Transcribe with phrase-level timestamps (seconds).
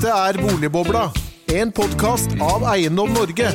[0.00, 1.00] Dette er Boligbobla,
[1.52, 3.50] en podkast av Eiendom Norge.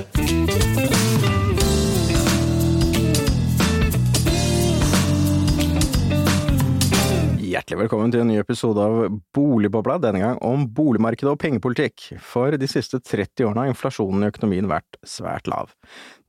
[7.42, 12.12] Hjertelig velkommen til en ny episode av Boligbobla, denne gang om boligmarkedet og pengepolitikk.
[12.22, 15.74] For de siste 30 årene har inflasjonen i økonomien vært svært lav.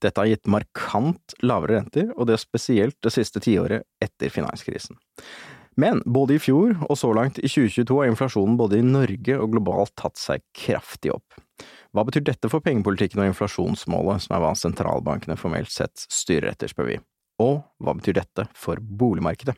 [0.00, 4.96] Dette har gitt markant lavere renter, og det er spesielt det siste tiåret etter finanskrisen.
[5.76, 9.52] Men både i fjor og så langt i 2022 har inflasjonen både i Norge og
[9.52, 11.36] globalt tatt seg kraftig opp.
[11.92, 16.72] Hva betyr dette for pengepolitikken og inflasjonsmålet, som er hva sentralbankene formelt sett styrer etter,
[16.72, 16.98] spør vi?
[17.44, 19.56] Og hva betyr dette for boligmarkedet?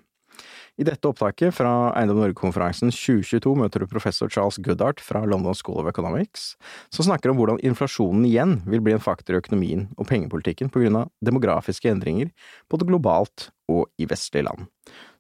[0.79, 5.81] I dette opptaket fra Eiendom Norge-konferansen 2022 møter du professor Charles Goodhart fra London School
[5.83, 6.53] of Economics,
[6.95, 10.85] som snakker om hvordan inflasjonen igjen vil bli en faktor i økonomien og pengepolitikken på
[10.85, 12.31] grunn av demografiske endringer
[12.71, 14.69] både globalt og i vestlige land.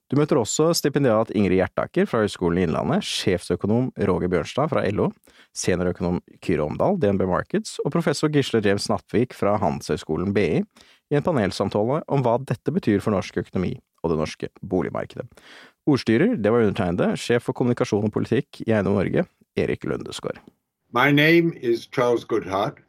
[0.08, 5.10] Du møter også stipendiat Ingrid Hjertaker fra Høgskolen i Innlandet, sjefsøkonom Roger Bjørnstad fra LO,
[5.52, 11.27] seniorøkonom Kyrre Omdal, DNB Markets, og professor Gisle James Nattvik fra Handelshøyskolen BI i en
[11.27, 15.28] panelsamtale om hva dette betyr for norsk økonomi og det norske boligmarkedet.
[15.88, 19.28] Ordstyrer, det var undertegnede, sjef for kommunikasjon og politikk i Eiendom Norge,
[19.61, 20.40] Erik Lundesgaard.
[20.88, 22.80] My name is Charles Goodhart,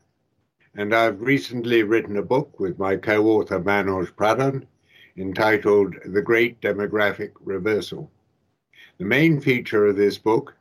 [0.74, 4.64] and I've recently written a book with my co-author Manoj Pradhan
[5.20, 8.10] entitled The Great Demographic Reversal.
[8.98, 10.56] The main feature of this book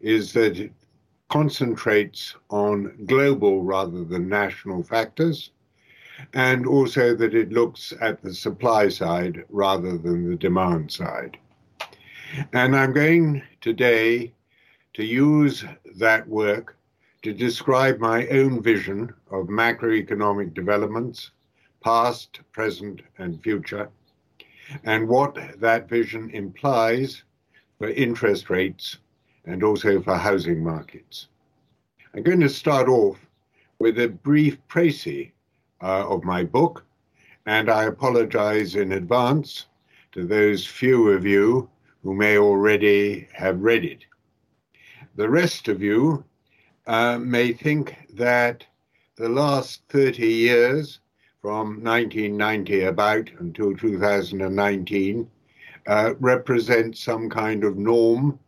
[0.00, 0.72] is that it
[1.28, 5.50] concentrates on global rather than national factors,
[6.34, 11.38] and also that it looks at the supply side rather than the demand side.
[12.52, 14.32] And I'm going today
[14.94, 15.64] to use
[15.96, 16.76] that work
[17.22, 21.30] to describe my own vision of macroeconomic developments,
[21.82, 23.88] past, present, and future,
[24.84, 27.22] and what that vision implies
[27.78, 28.98] for interest rates
[29.44, 31.28] and also for housing markets.
[32.14, 33.18] I'm going to start off
[33.78, 35.32] with a brief précis
[35.80, 36.84] uh, of my book,
[37.46, 39.66] and I apologize in advance
[40.12, 41.68] to those few of you
[42.02, 44.04] who may already have read it.
[45.16, 46.24] The rest of you
[46.86, 48.64] uh, may think that
[49.16, 51.00] the last 30 years,
[51.42, 55.28] from 1990 about until 2019,
[55.88, 58.38] uh, represent some kind of norm,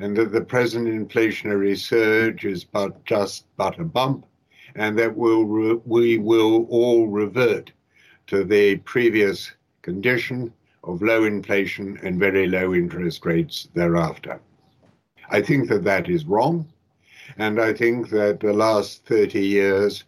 [0.00, 4.26] and that the present inflationary surge is but just but a bump,
[4.74, 7.70] and that we'll re- we will all revert
[8.26, 14.40] to the previous condition of low inflation and very low interest rates thereafter.
[15.30, 16.66] I think that that is wrong,
[17.38, 20.02] and I think that the last 30 years,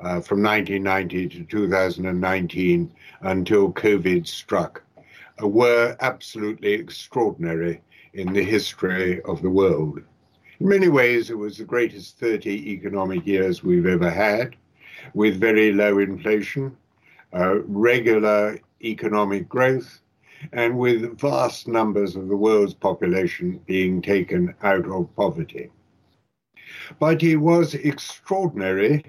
[0.00, 2.92] uh, from 1990 to 2019
[3.22, 4.82] until COVID struck,
[5.42, 7.80] uh, were absolutely extraordinary
[8.14, 10.00] in the history of the world.
[10.60, 14.56] In many ways, it was the greatest 30 economic years we've ever had,
[15.14, 16.76] with very low inflation,
[17.32, 20.00] uh, regular economic growth,
[20.52, 25.70] and with vast numbers of the world's population being taken out of poverty.
[26.98, 29.04] But it was extraordinary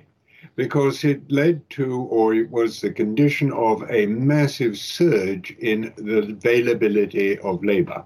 [0.56, 6.20] because it led to, or it was the condition of a massive surge in the
[6.20, 8.04] availability of labor.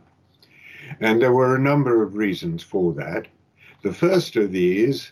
[0.99, 3.27] And there were a number of reasons for that.
[3.83, 5.11] The first of these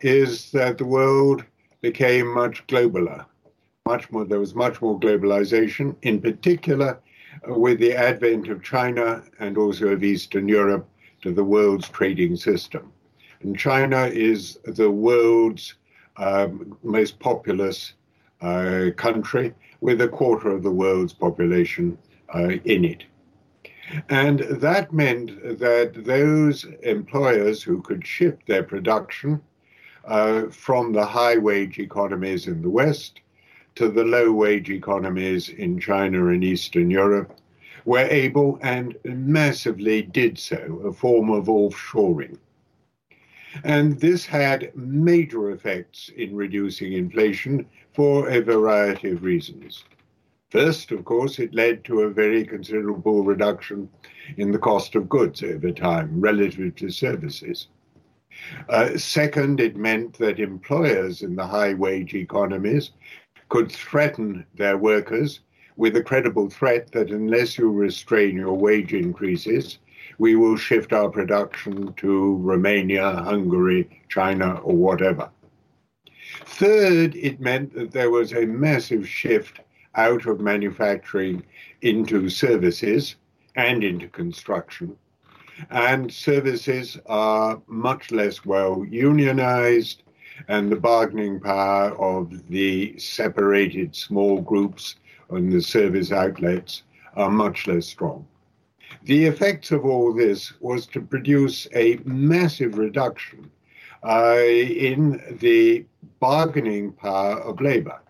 [0.00, 1.44] is that the world
[1.80, 3.26] became much globaler.
[3.86, 7.00] Much more, there was much more globalization, in particular
[7.48, 10.88] uh, with the advent of China and also of Eastern Europe
[11.22, 12.92] to the world's trading system.
[13.42, 15.74] And China is the world's
[16.16, 17.94] um, most populous
[18.40, 21.98] uh, country with a quarter of the world's population
[22.34, 23.04] uh, in it.
[24.08, 29.40] And that meant that those employers who could shift their production
[30.04, 33.20] uh, from the high wage economies in the West
[33.74, 37.38] to the low wage economies in China and Eastern Europe
[37.84, 42.38] were able and massively did so, a form of offshoring.
[43.64, 49.84] And this had major effects in reducing inflation for a variety of reasons.
[50.50, 53.88] First, of course, it led to a very considerable reduction
[54.36, 57.68] in the cost of goods over time relative to services.
[58.68, 62.90] Uh, second, it meant that employers in the high wage economies
[63.48, 65.40] could threaten their workers
[65.76, 69.78] with a credible threat that unless you restrain your wage increases,
[70.18, 75.30] we will shift our production to Romania, Hungary, China, or whatever.
[76.44, 79.60] Third, it meant that there was a massive shift
[79.94, 81.42] out of manufacturing
[81.82, 83.16] into services
[83.56, 84.96] and into construction.
[85.70, 90.02] and services are much less well unionized,
[90.48, 94.96] and the bargaining power of the separated small groups
[95.30, 96.82] and the service outlets
[97.14, 98.26] are much less strong.
[99.04, 103.50] The effects of all this was to produce a massive reduction
[104.04, 105.84] uh, in the
[106.20, 108.00] bargaining power of labor.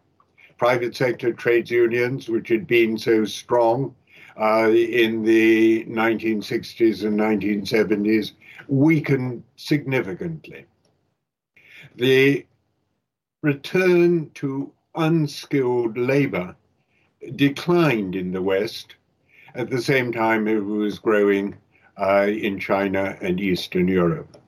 [0.58, 3.94] Private sector trades unions, which had been so strong
[4.40, 8.32] uh, in the 1960s and 1970s,
[8.68, 10.66] weakened significantly.
[11.96, 12.46] The
[13.42, 16.54] return to unskilled labor
[17.36, 18.96] declined in the West.
[19.54, 21.56] At the same time, it was growing
[22.00, 24.38] uh, in China and Eastern Europe.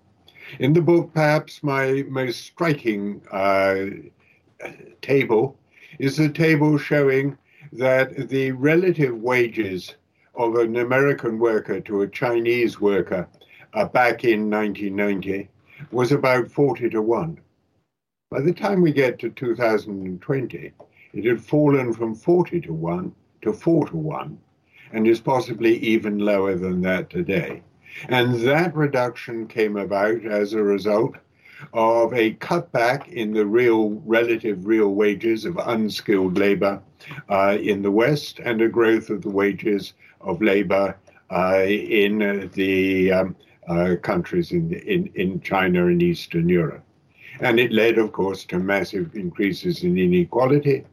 [0.58, 3.84] In the book, perhaps my most striking uh,
[5.02, 5.58] table
[5.98, 7.36] is the table showing
[7.72, 9.94] that the relative wages
[10.34, 13.28] of an American worker to a Chinese worker
[13.74, 15.50] uh, back in 1990
[15.90, 17.38] was about 40 to 1.
[18.30, 20.72] By the time we get to 2020,
[21.12, 24.38] it had fallen from 40 to 1 to 4 to 1
[24.94, 27.62] and is possibly even lower than that today.
[28.08, 31.17] And that reduction came about as a result
[31.73, 36.81] of a cutback in the real, relative real wages of unskilled labor
[37.29, 40.96] uh, in the West and a growth of the wages of labor
[41.31, 43.37] uh, in the um,
[43.69, 46.85] uh, countries in, in, in China and Eastern Europe.
[47.41, 50.85] And it led, of course, to massive increases in inequality.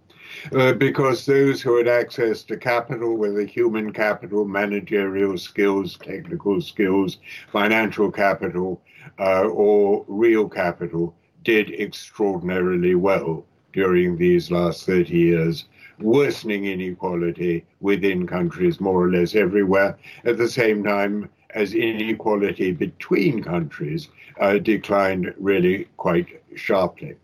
[0.56, 7.18] Uh, because those who had access to capital, whether human capital, managerial skills, technical skills,
[7.52, 8.82] financial capital,
[9.20, 15.66] uh, or real capital, did extraordinarily well during these last 30 years,
[16.00, 19.98] worsening inequality within countries more or less everywhere.
[20.26, 27.16] At the same time, as inequality between countries uh, declined really quite sharply.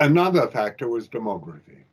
[0.00, 1.84] Another factor was demography.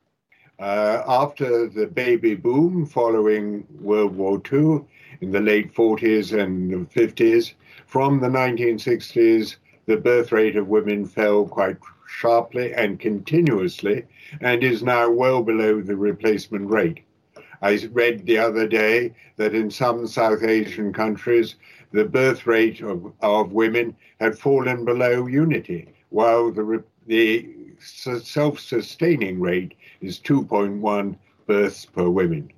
[0.60, 4.81] Uh, after the baby boom following World War II
[5.21, 7.54] in the late 40s and 50s,
[7.86, 11.77] from the 1960s, the birth rate of women fell quite
[12.07, 14.06] sharply and continuously
[14.42, 17.01] and is now well below the replacement rate.
[17.62, 21.56] I read the other day that in some South Asian countries,
[21.92, 29.39] the birth rate of, of women had fallen below unity, while the, the self sustaining
[29.39, 31.17] rate is 2.1
[31.47, 32.51] births per woman.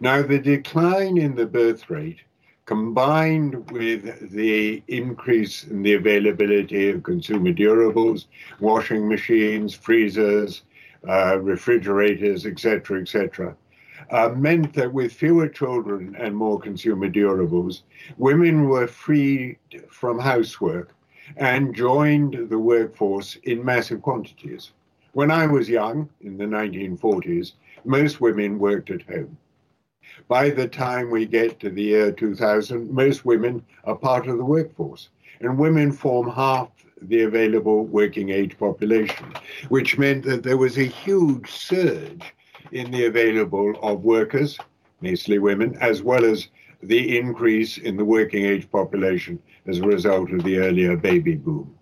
[0.00, 2.20] Now, the decline in the birth rate
[2.66, 8.26] combined with the increase in the availability of consumer durables,
[8.58, 10.62] washing machines, freezers,
[11.08, 13.56] uh, refrigerators, etc., etc.,
[14.10, 17.82] uh, meant that with fewer children and more consumer durables,
[18.18, 19.58] women were freed
[19.88, 20.95] from housework
[21.36, 24.72] and joined the workforce in massive quantities.
[25.12, 27.52] When I was young, in the 1940s,
[27.84, 29.38] most women worked at home.
[30.28, 34.44] By the time we get to the year 2000, most women are part of the
[34.44, 35.08] workforce,
[35.40, 36.68] and women form half
[37.02, 39.26] the available working age population,
[39.68, 42.34] which meant that there was a huge surge
[42.72, 44.58] in the available of workers,
[45.00, 46.48] mostly women, as well as
[46.82, 51.74] the increase in the working age population as a result of the earlier baby boom.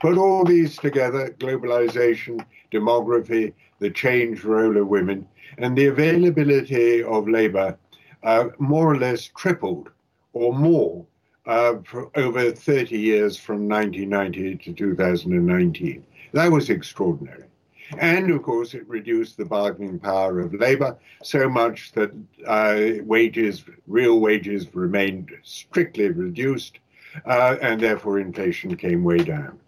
[0.00, 5.26] Put all these together globalization, demography, the changed role of women,
[5.58, 7.76] and the availability of labor
[8.22, 9.90] uh, more or less tripled
[10.32, 11.04] or more
[11.46, 11.74] uh,
[12.14, 16.04] over 30 years from 1990 to 2019.
[16.32, 17.49] That was extraordinary.
[17.98, 22.12] And of course, it reduced the bargaining power of labor so much that
[22.46, 26.78] uh, wages, real wages, remained strictly reduced,
[27.26, 29.58] uh, and therefore inflation came way down.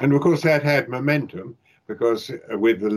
[0.00, 1.56] And of course, that had momentum
[1.86, 2.90] because uh, with the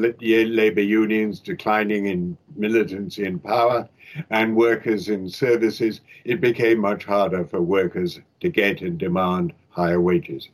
[0.45, 3.89] labor unions declining in militancy and power
[4.29, 9.99] and workers in services, it became much harder for workers to get and demand higher
[9.99, 10.49] wages.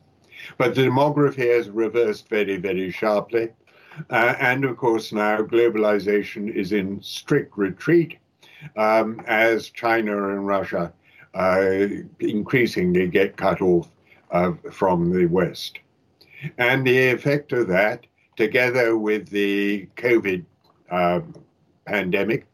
[0.56, 3.50] But the demography has reversed very, very sharply.
[4.08, 8.18] Uh, and of course, now globalization is in strict retreat
[8.76, 10.92] um, as China and Russia
[11.34, 11.86] uh,
[12.18, 13.90] increasingly get cut off
[14.30, 15.78] uh, from the West.
[16.58, 18.06] And the effect of that,
[18.36, 20.44] together with the COVID
[20.90, 21.34] um,
[21.84, 22.46] pandemic,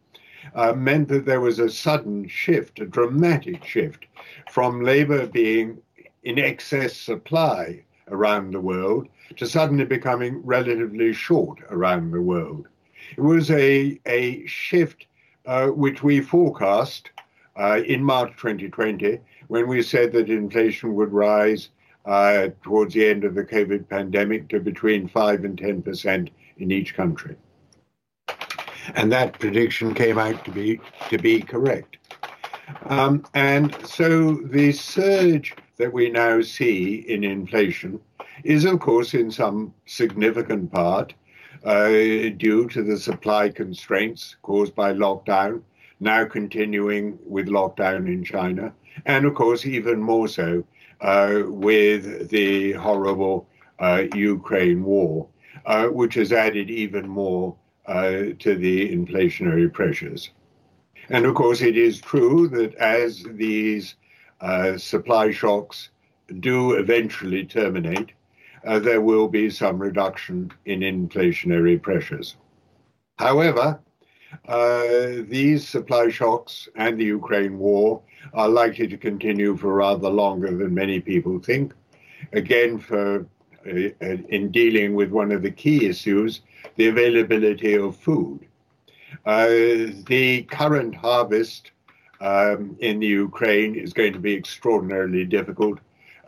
[0.54, 4.06] uh, meant that there was a sudden shift, a dramatic shift
[4.50, 5.78] from labor being
[6.24, 12.68] in excess supply around the world to suddenly becoming relatively short around the world.
[13.16, 15.06] It was a, a shift
[15.46, 17.10] uh, which we forecast
[17.56, 19.18] uh, in March 2020
[19.48, 21.70] when we said that inflation would rise
[22.04, 26.28] uh, towards the end of the COVID pandemic to between 5 and 10%
[26.58, 27.36] in each country.
[28.94, 30.80] And that prediction came out to be,
[31.10, 31.96] to be correct.
[32.86, 38.00] Um, and so the surge that we now see in inflation
[38.44, 41.14] is, of course, in some significant part
[41.64, 41.88] uh,
[42.36, 45.62] due to the supply constraints caused by lockdown,
[46.00, 48.72] now continuing with lockdown in China,
[49.04, 50.64] and of course, even more so
[51.00, 55.28] uh, with the horrible uh, Ukraine war,
[55.66, 60.30] uh, which has added even more uh, to the inflationary pressures.
[61.08, 63.94] And of course, it is true that as these
[64.40, 65.90] uh, supply shocks
[66.40, 68.12] do eventually terminate,
[68.66, 72.36] there will be some reduction in inflationary pressures.
[73.18, 73.80] However,
[74.48, 78.02] uh, these supply shocks and the Ukraine war
[78.34, 81.72] are likely to continue for rather longer than many people think.
[82.32, 83.26] Again, for
[83.66, 83.90] uh,
[84.28, 86.42] in dealing with one of the key issues,
[86.76, 88.46] the availability of food.
[89.24, 89.48] Uh,
[90.06, 91.72] the current harvest
[92.20, 95.78] um, in the Ukraine is going to be extraordinarily difficult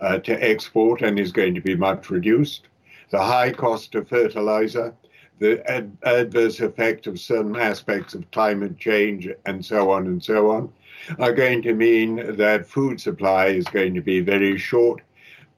[0.00, 2.68] uh, to export and is going to be much reduced.
[3.10, 4.94] The high cost of fertilizer,
[5.38, 10.50] the ad- adverse effect of certain aspects of climate change, and so on and so
[10.50, 10.72] on,
[11.18, 15.00] are going to mean that food supply is going to be very short,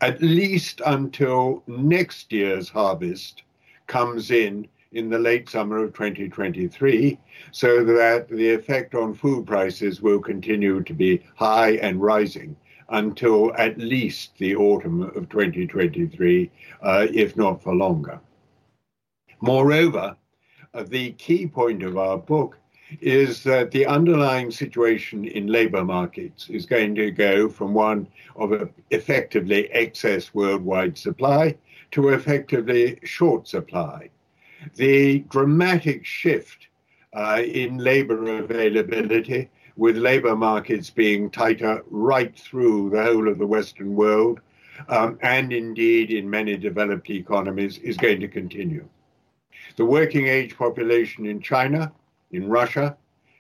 [0.01, 3.43] at least until next year's harvest
[3.87, 7.19] comes in in the late summer of 2023,
[7.53, 12.57] so that the effect on food prices will continue to be high and rising
[12.91, 16.51] until at least the autumn of 2023,
[16.83, 18.21] uh, if not for longer.
[19.41, 20.17] Moreover,
[20.75, 22.57] uh, the key point of our book
[23.01, 28.07] is that the underlying situation in labor markets is going to go from one
[28.37, 31.57] of effectively excess worldwide supply
[31.93, 34.11] to effectively short supply
[34.77, 36.69] the dramatic shift
[37.15, 43.47] uh, in labor availability, with labor markets being tighter right through the whole of the
[43.47, 44.39] Western world,
[44.91, 48.87] um, and indeed in many developed economies, is going to continue.
[49.77, 51.91] The working age population in China,
[52.31, 52.95] in Russia,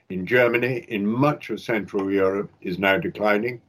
[0.09, 3.61] in Germany, in much of Central Europe is now declining.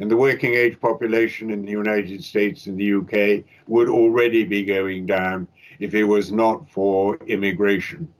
[0.00, 4.64] And the working age population in the United States and the UK would already be
[4.64, 5.46] going down
[5.78, 8.12] if it was not for immigration.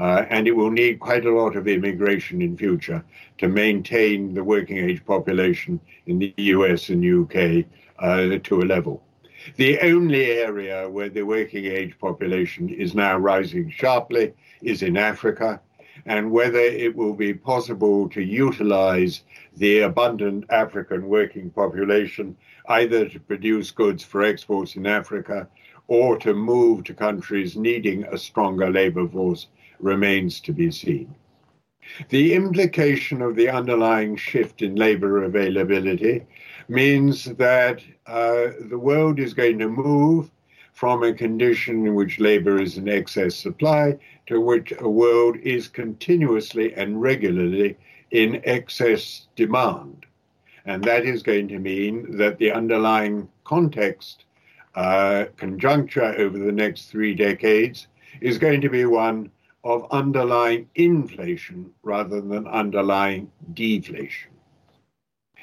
[0.00, 3.04] Uh, and it will need quite a lot of immigration in future
[3.36, 7.66] to maintain the working age population in the US and UK
[7.98, 9.02] uh, to a level.
[9.56, 15.60] The only area where the working age population is now rising sharply is in Africa,
[16.06, 19.22] and whether it will be possible to utilize
[19.56, 22.36] the abundant African working population
[22.68, 25.46] either to produce goods for exports in Africa
[25.88, 29.48] or to move to countries needing a stronger labor force
[29.80, 31.14] remains to be seen.
[32.08, 36.24] The implication of the underlying shift in labor availability
[36.68, 40.30] means that uh, the world is going to move
[40.72, 45.68] from a condition in which labor is in excess supply to which a world is
[45.68, 47.76] continuously and regularly
[48.12, 50.06] in excess demand.
[50.64, 54.24] And that is going to mean that the underlying context
[54.74, 57.88] uh, conjuncture over the next three decades
[58.20, 59.30] is going to be one
[59.64, 64.30] of underlying inflation rather than underlying deflation.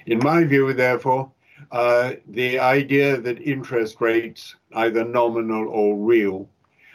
[0.06, 1.32] In my view, therefore,
[1.72, 6.50] uh, the idea that interest rates, either nominal or real,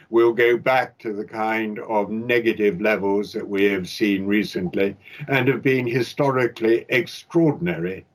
[0.09, 4.95] will go back to the kind of negative levels that we have seen recently
[5.27, 8.05] and have been historically extraordinary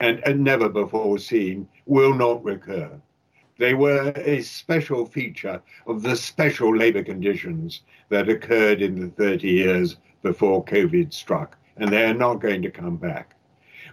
[0.00, 2.90] and, and never before seen will not recur.
[3.58, 9.48] They were a special feature of the special labor conditions that occurred in the 30
[9.48, 13.34] years before COVID struck, and they are not going to come back.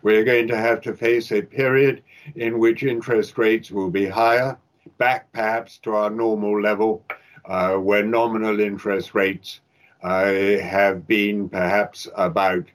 [0.01, 2.03] We're going to have to face a period
[2.36, 4.58] in which interest rates will be higher,
[4.98, 7.05] back perhaps to our normal level,
[7.46, 9.62] uh, where nominal interest rates
[10.03, 12.65] uh, have been perhaps about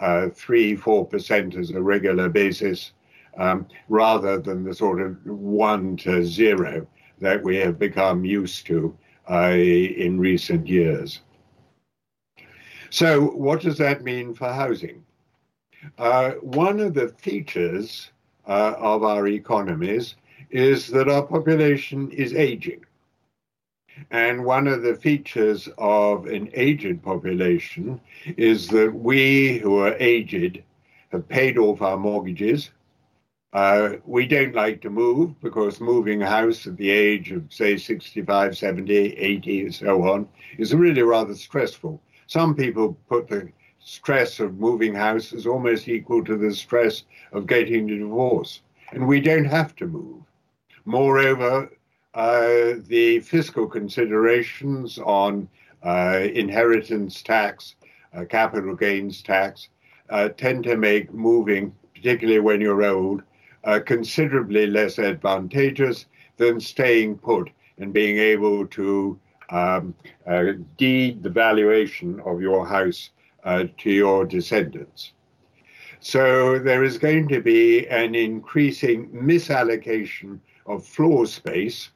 [0.00, 2.92] uh, 3 4% as a regular basis
[3.36, 6.86] um, rather than the sort of one to zero
[7.20, 8.96] that we have become used to
[9.30, 11.20] uh, in recent years.
[12.90, 15.04] So, what does that mean for housing?
[15.98, 18.10] Uh, one of the features
[18.46, 20.16] uh, of our economies
[20.50, 22.84] is that our population is aging.
[24.10, 28.00] And one of the features of an aged population
[28.36, 30.62] is that we who are aged
[31.10, 32.70] have paid off our mortgages,
[33.52, 37.76] Uh, we don't like to move because moving a house at the age of, say,
[37.76, 40.28] 65, 70, 80, and so on
[40.58, 42.00] is really rather stressful.
[42.26, 47.46] Some people put the stress of moving house as almost equal to the stress of
[47.46, 48.62] getting a divorce.
[48.92, 50.22] And we don't have to move.
[50.84, 51.70] Moreover,
[52.14, 55.48] uh, the fiscal considerations on
[55.82, 57.74] uh, inheritance tax,
[58.14, 59.68] uh, capital gains tax,
[60.10, 63.22] uh, tend to make moving, particularly when you're old,
[63.64, 69.18] uh, considerably less advantageous than staying put and being able to
[69.50, 69.94] um,
[70.26, 73.10] uh, deed the valuation of your house
[73.44, 75.12] uh, to your descendants.
[76.00, 81.90] So there is going to be an increasing misallocation of floor space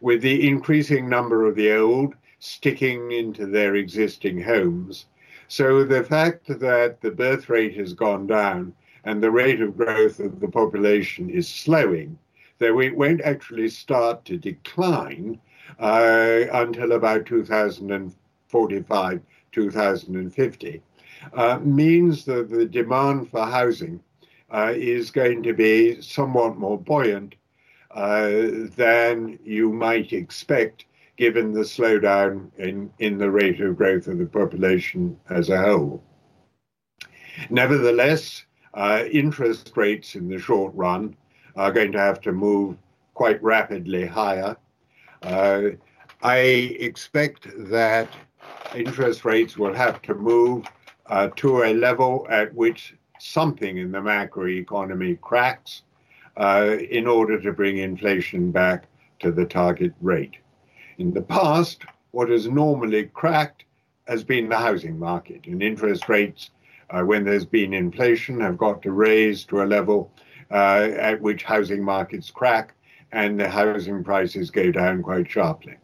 [0.00, 5.06] with the increasing number of the old sticking into their existing homes.
[5.48, 8.72] So the fact that the birth rate has gone down
[9.04, 12.18] and the rate of growth of the population is slowing,
[12.58, 15.40] though it won't actually start to decline
[15.78, 19.20] uh, until about 2045,
[19.52, 20.82] 2050,
[21.34, 24.00] uh, means that the demand for housing
[24.50, 27.34] uh, is going to be somewhat more buoyant
[27.92, 28.30] uh,
[28.76, 34.26] than you might expect given the slowdown in, in the rate of growth of the
[34.26, 36.02] population as a whole.
[37.50, 41.16] Nevertheless, uh, interest rates in the short run
[41.56, 42.76] are going to have to move
[43.14, 44.56] quite rapidly higher.
[45.22, 45.62] Uh,
[46.22, 48.08] I expect that
[48.74, 50.66] interest rates will have to move
[51.06, 55.82] uh, to a level at which something in the macroeconomy cracks
[56.36, 58.86] uh, in order to bring inflation back
[59.18, 60.36] to the target rate.
[60.98, 63.64] In the past, what has normally cracked
[64.06, 66.50] has been the housing market, and interest rates
[66.90, 70.12] uh, when there's been inflation, have got to raise to a level
[70.50, 72.74] uh, at which housing markets crack
[73.12, 75.76] and the housing prices go down quite sharply.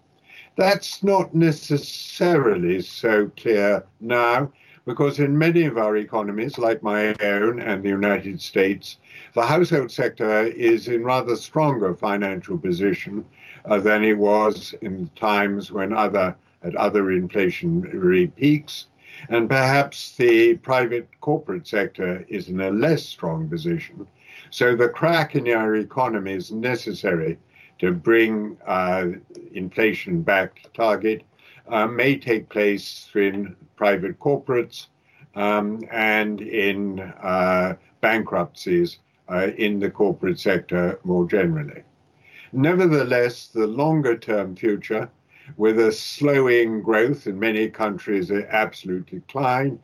[0.56, 4.50] That's not necessarily so clear now
[4.86, 8.98] because in many of our economies, like my own and the United States,
[9.34, 13.24] the household sector is in rather stronger financial position
[13.64, 18.86] uh, than it was in times when other at other inflationary peaks
[19.28, 24.06] and perhaps the private corporate sector is in a less strong position.
[24.50, 27.38] So the crack in our economy is necessary
[27.78, 29.08] to bring uh,
[29.52, 31.22] inflation back to target.
[31.68, 34.86] Uh, may take place in private corporates
[35.34, 38.98] um, and in uh, bankruptcies
[39.28, 41.82] uh, in the corporate sector more generally.
[42.52, 45.10] Nevertheless, the longer term future
[45.56, 49.78] with a slowing growth in many countries, an absolute decline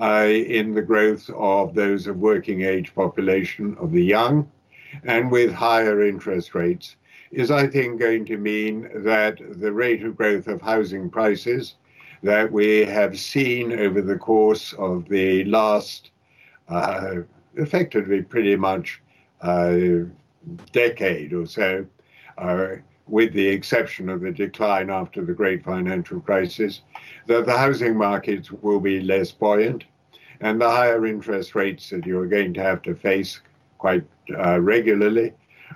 [0.00, 4.50] uh, in the growth of those of working age population of the young,
[5.04, 6.96] and with higher interest rates,
[7.30, 11.74] is I think going to mean that the rate of growth of housing prices
[12.22, 16.10] that we have seen over the course of the last,
[16.68, 17.16] uh,
[17.54, 19.00] effectively pretty much
[19.42, 19.76] uh,
[20.72, 21.86] decade or so,
[23.08, 26.82] with the exception of the decline after the great financial crisis,
[27.26, 29.84] that the housing markets will be less buoyant
[30.40, 33.40] and the higher interest rates that you're going to have to face
[33.78, 34.04] quite
[34.36, 35.32] uh, regularly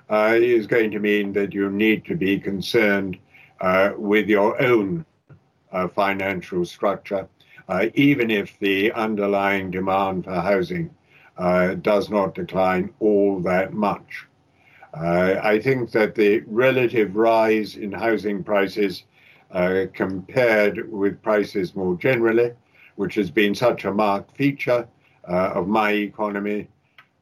[0.09, 3.17] uh, is going to mean that you need to be concerned
[3.61, 5.05] uh, with your own
[5.71, 7.27] uh, financial structure,
[7.67, 10.89] uh, even if the underlying demand for housing
[11.37, 14.25] uh, does not decline all that much.
[14.93, 19.03] Uh, I think that the relative rise in housing prices
[19.51, 22.51] uh, compared with prices more generally,
[22.95, 24.87] which has been such a marked feature
[25.27, 26.67] uh, of my economy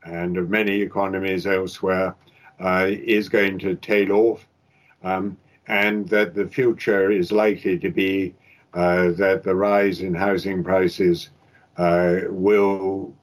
[0.04, 2.16] and of many economies elsewhere,
[2.60, 4.48] uh, is going to tail off,
[5.04, 8.36] um, and that the future is likely to be
[8.74, 11.30] uh, that the rise in housing prices
[11.78, 13.14] uh, will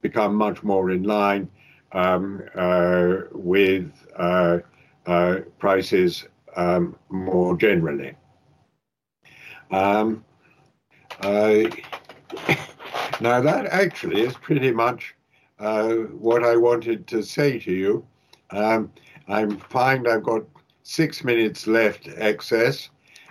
[0.00, 1.48] become much more in line
[1.92, 4.58] um, uh, with uh,
[5.06, 6.26] uh, prices
[6.56, 8.14] um, more generally.
[9.70, 10.24] Um,
[13.20, 15.14] now, that actually is pretty much
[15.58, 18.06] what I wanted to say to you.
[18.50, 18.90] Um,
[19.28, 20.44] I find I've got
[20.82, 22.90] six minutes left excess,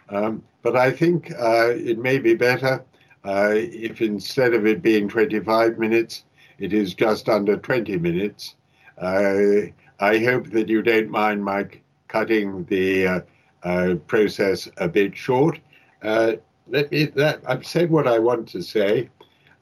[0.09, 2.83] um, but I think uh, it may be better
[3.25, 6.23] uh, if instead of it being 25 minutes,
[6.59, 8.55] it is just under 20 minutes.
[8.97, 11.67] Uh, I hope that you don't mind my
[12.07, 13.19] cutting the uh,
[13.63, 15.59] uh, process a bit short.
[16.03, 16.33] Uh,
[16.67, 19.09] let me, that, I've said what I want to say.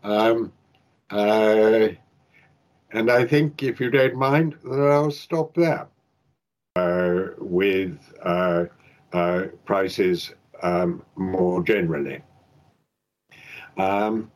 [0.03, 0.51] Um,
[1.09, 1.89] uh,
[2.91, 5.87] and I think, if you don't mind, that I'll stop there
[6.75, 7.99] uh, with
[9.65, 10.33] prices
[10.63, 12.21] um, more generally.
[13.77, 14.31] Um,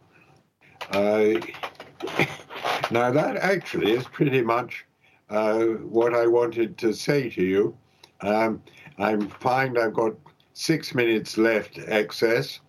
[2.91, 4.85] now, that actually is pretty much
[5.29, 7.77] uh, what I wanted to say to you.
[8.21, 8.61] Um,
[8.97, 10.13] I'm fine, I've got
[10.53, 12.59] six minutes left excess,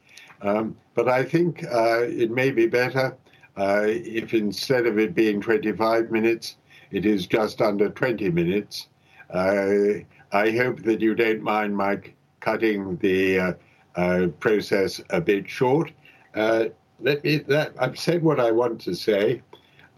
[0.40, 3.16] um, but I think uh, it may be better
[3.56, 6.56] uh, if instead of it being 25 minutes,
[6.90, 8.88] it is just under 20 minutes.
[9.30, 10.00] Uh,
[10.32, 12.00] I hope that you don't mind my
[12.40, 13.52] cutting the uh,
[13.96, 15.90] uh, process a bit short.
[16.34, 17.38] Let me.
[17.38, 19.42] That I've said what I want to say,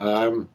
[0.04, 0.48] um,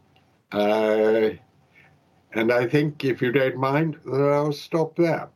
[2.33, 5.29] and I think, if you don't mind, I'll stop there.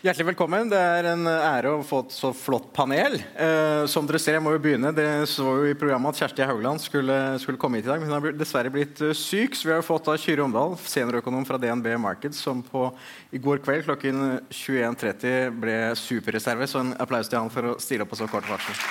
[0.00, 0.70] Hjertelig velkommen.
[0.72, 3.18] Det er en ære å få et så flott panel.
[3.36, 4.94] Eh, som dere ser, jeg må jo begynne.
[4.96, 8.00] Dere så jo i programmet at Kjersti Haugland skulle, skulle, komme hit i dag.
[8.00, 11.44] Men hun har dessverre blitt uh, syk, så vi har fått av Kyrre Omdal, seniorøkonom
[11.44, 12.88] fra DNB Markets, som på,
[13.36, 16.72] i går kveld klokken 21.30 ble superreserve.
[16.72, 18.84] Så en applaus til han for å stille opp på så kort varsel.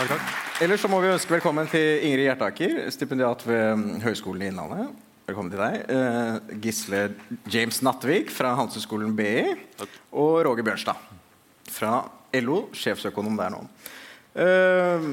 [0.00, 0.49] Takk, takk.
[0.60, 4.90] Ellers så må vi ønske velkommen til Ingrid Hjertaker, stipendiat ved Høgskolen i Innlandet.
[5.24, 5.86] Velkommen til deg.
[5.88, 6.98] Uh, Gisle
[7.48, 9.54] James Nattvik fra Hanseskolen BI.
[10.12, 11.00] Og Roger Bjørnstad
[11.64, 12.02] fra
[12.44, 13.62] LO, sjefsøkonom der nå.
[14.36, 15.06] Uh,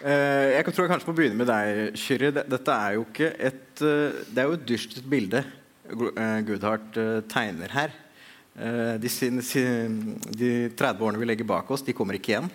[0.00, 2.32] uh, jeg tror jeg kanskje må begynne med deg, Kyrre.
[2.40, 5.44] Dette er jo ikke et Det er jo et dystert bilde
[5.92, 6.96] Goodhart
[7.28, 7.92] tegner her.
[8.52, 9.08] De,
[10.36, 12.50] de 30 årene vi legger bak oss, de kommer ikke igjen.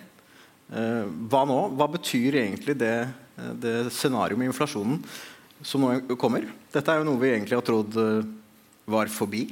[0.68, 1.60] Eh, hva nå?
[1.80, 3.08] Hva betyr egentlig det,
[3.40, 5.00] eh, det scenarioet med inflasjonen
[5.64, 6.44] som nå kommer?
[6.74, 8.28] Dette er jo noe vi egentlig har trodd eh,
[8.88, 9.48] var forbi.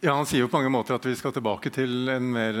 [0.00, 2.56] Ja, Han sier jo på mange måter at vi skal tilbake til en mer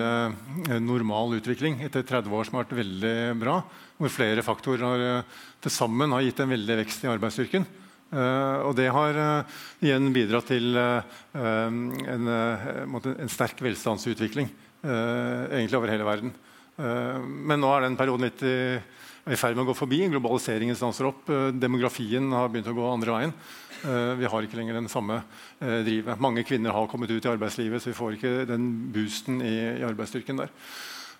[0.80, 3.58] normal utvikling etter 30 år som har vært veldig bra,
[3.98, 5.26] hvor flere faktorer
[5.60, 7.66] til sammen har gitt en veldig vekst i arbeidsstyrken.
[8.14, 11.02] Uh, og det har uh, igjen bidratt til uh,
[11.34, 14.52] en, en, sterk velstandsutvikling
[14.84, 16.34] egentlig over hele verden.
[16.74, 18.56] Eh, men nå er den perioden litt i,
[19.30, 20.00] i ferd med å gå forbi.
[20.10, 21.28] Globaliseringen stanser opp.
[21.30, 23.36] Eh, demografien har begynt å gå andre veien.
[23.84, 25.20] Eh, vi har ikke lenger den samme
[25.60, 26.20] drivet.
[26.22, 29.86] Mange kvinner har kommet ut i arbeidslivet, så vi får ikke den boosten i, i
[29.86, 30.52] arbeidsstyrken der.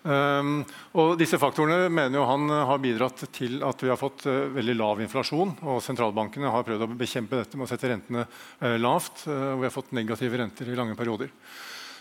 [0.05, 0.59] Um,
[1.01, 4.75] og disse faktorene mener jo han har bidratt til at vi har fått uh, veldig
[4.77, 5.55] lav inflasjon.
[5.65, 9.23] og Sentralbankene har prøvd å bekjempe dette med å sette rentene uh, lavt.
[9.25, 11.33] Uh, og vi har fått negative renter i lange perioder.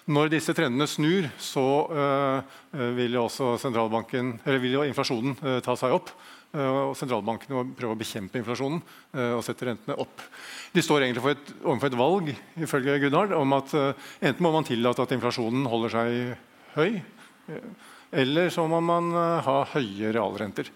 [0.04, 1.62] Når disse trendene snur, så
[2.76, 3.14] vil,
[4.60, 6.12] vil inflasjonen uh, ta seg opp.
[6.54, 8.78] Og sentralbankene må prøve å bekjempe inflasjonen
[9.34, 10.20] og sette rentene opp.
[10.70, 12.30] De står egentlig for et, overfor et valg
[12.62, 16.14] ifølge Gunnar, om at enten må man tillate at inflasjonen holder seg
[16.76, 17.00] høy,
[18.14, 19.10] eller så må man
[19.44, 20.70] ha høye realrenter.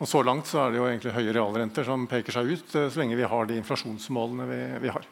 [0.00, 3.00] Og Så langt så er det jo egentlig høye realrenter som peker seg ut, så
[3.00, 5.08] lenge vi har de inflasjonsmålene vi, vi har.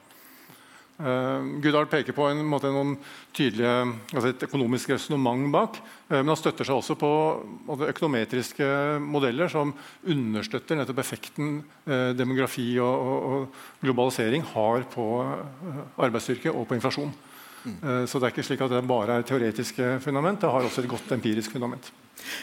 [0.99, 5.79] Uh, eh, peker på en, måte, altså et økonomisk resonnement bak.
[6.11, 7.11] Uh, men han støtter seg også på
[7.69, 8.67] altså, økonometriske
[8.99, 9.71] modeller som
[10.03, 15.07] understøtter nettopp effekten uh, demografi og, og, og, globalisering har på
[16.03, 17.15] arbeidsstyrke og på inflasjon.
[17.65, 17.79] Mm.
[18.07, 20.91] Så det er ikke slik at det bare er teoretiske fundament, det har også et
[20.91, 21.91] godt empirisk fundament.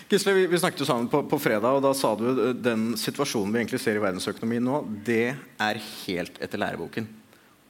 [0.09, 3.51] Gisle, vi, vi, snakket jo sammen på, på, fredag, og da sa du den situasjonen
[3.53, 7.09] vi egentlig ser i verdensøkonomien nå, det er helt etter læreboken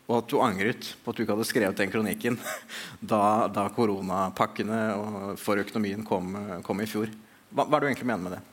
[0.06, 2.38] og at du angret på at du ikke hadde skrevet den kronikken
[3.14, 4.82] da, da koronapakkene
[5.42, 7.10] for økonomien kom, kom i fjor.
[7.50, 8.44] Hva, hva, er det du egentlig mener med det?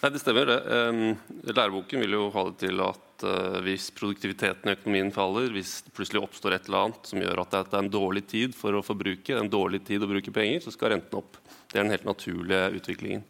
[0.00, 0.46] Nei, Det stemmer.
[0.48, 0.60] det.
[0.64, 5.82] Um, læreboken vil jo ha det til at uh, hvis produktiviteten i økonomien faller, hvis
[5.84, 8.72] det plutselig oppstår et eller annet som gjør at det er en dårlig tid for
[8.72, 11.36] å forbruke, en dårlig tid å bruke penger, så skal renten opp.
[11.68, 13.26] Det er den helt naturlige utviklingen.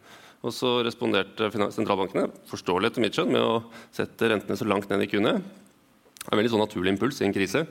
[0.46, 5.02] Og så responderte sentralbankene forståelig etter mitt skjønn, med å sette rentene så langt ned
[5.02, 5.35] de kunne.
[5.42, 7.66] Det er en veldig sånn naturlig impuls i en krise.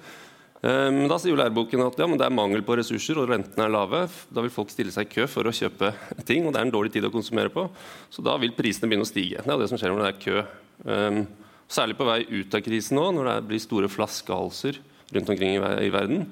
[0.60, 3.68] Men ehm, da sier jo læreboken at ja, det er mangel på ressurser og rentene
[3.68, 4.02] er lave.
[4.28, 5.94] Da vil folk stille seg i kø for å kjøpe
[6.28, 7.64] ting, og det er en dårlig tid å konsumere på.
[8.12, 9.44] Så da vil prisene begynne å stige.
[9.46, 10.44] Det er det som skjer når det er kø.
[10.92, 11.22] Ehm,
[11.72, 14.82] særlig på vei ut av krisen nå, når det blir store flaskehalser
[15.16, 16.26] rundt omkring i verden,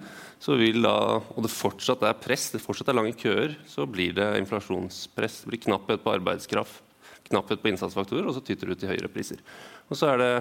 [0.84, 0.98] da,
[1.34, 5.40] og det fortsatt er press, det fortsatt er lange køer, så blir det inflasjonspress.
[5.42, 6.84] Det blir knapphet på arbeidskraft,
[7.32, 9.42] knapphet på innsatsfaktorer, og så tyter det ut i høyere priser.
[9.90, 10.34] Og så er det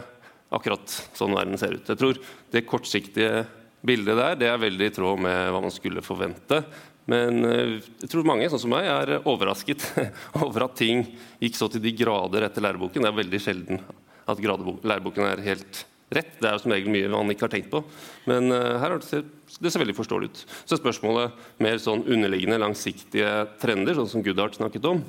[0.53, 1.89] akkurat sånn verden ser ut.
[1.89, 2.21] Jeg tror
[2.53, 3.47] Det kortsiktige
[3.87, 6.63] bildet der det er veldig i tråd med hva man skulle forvente.
[7.11, 9.85] Men eh, jeg tror mange sånn som meg, er overrasket
[10.45, 11.05] over at ting
[11.43, 13.05] gikk så til de grader etter læreboken.
[13.05, 13.85] Det er veldig sjelden
[14.27, 16.35] at læreboken er helt rett.
[16.39, 17.83] Det er jo som regel mye man ikke har tenkt på.
[18.31, 19.23] Men uh, her det ser,
[19.63, 20.43] det ser veldig forståelig ut.
[20.67, 23.31] Så spørsmålet mer sånn underliggende, langsiktige
[23.63, 25.03] trender, sånn som Goodhart snakket om.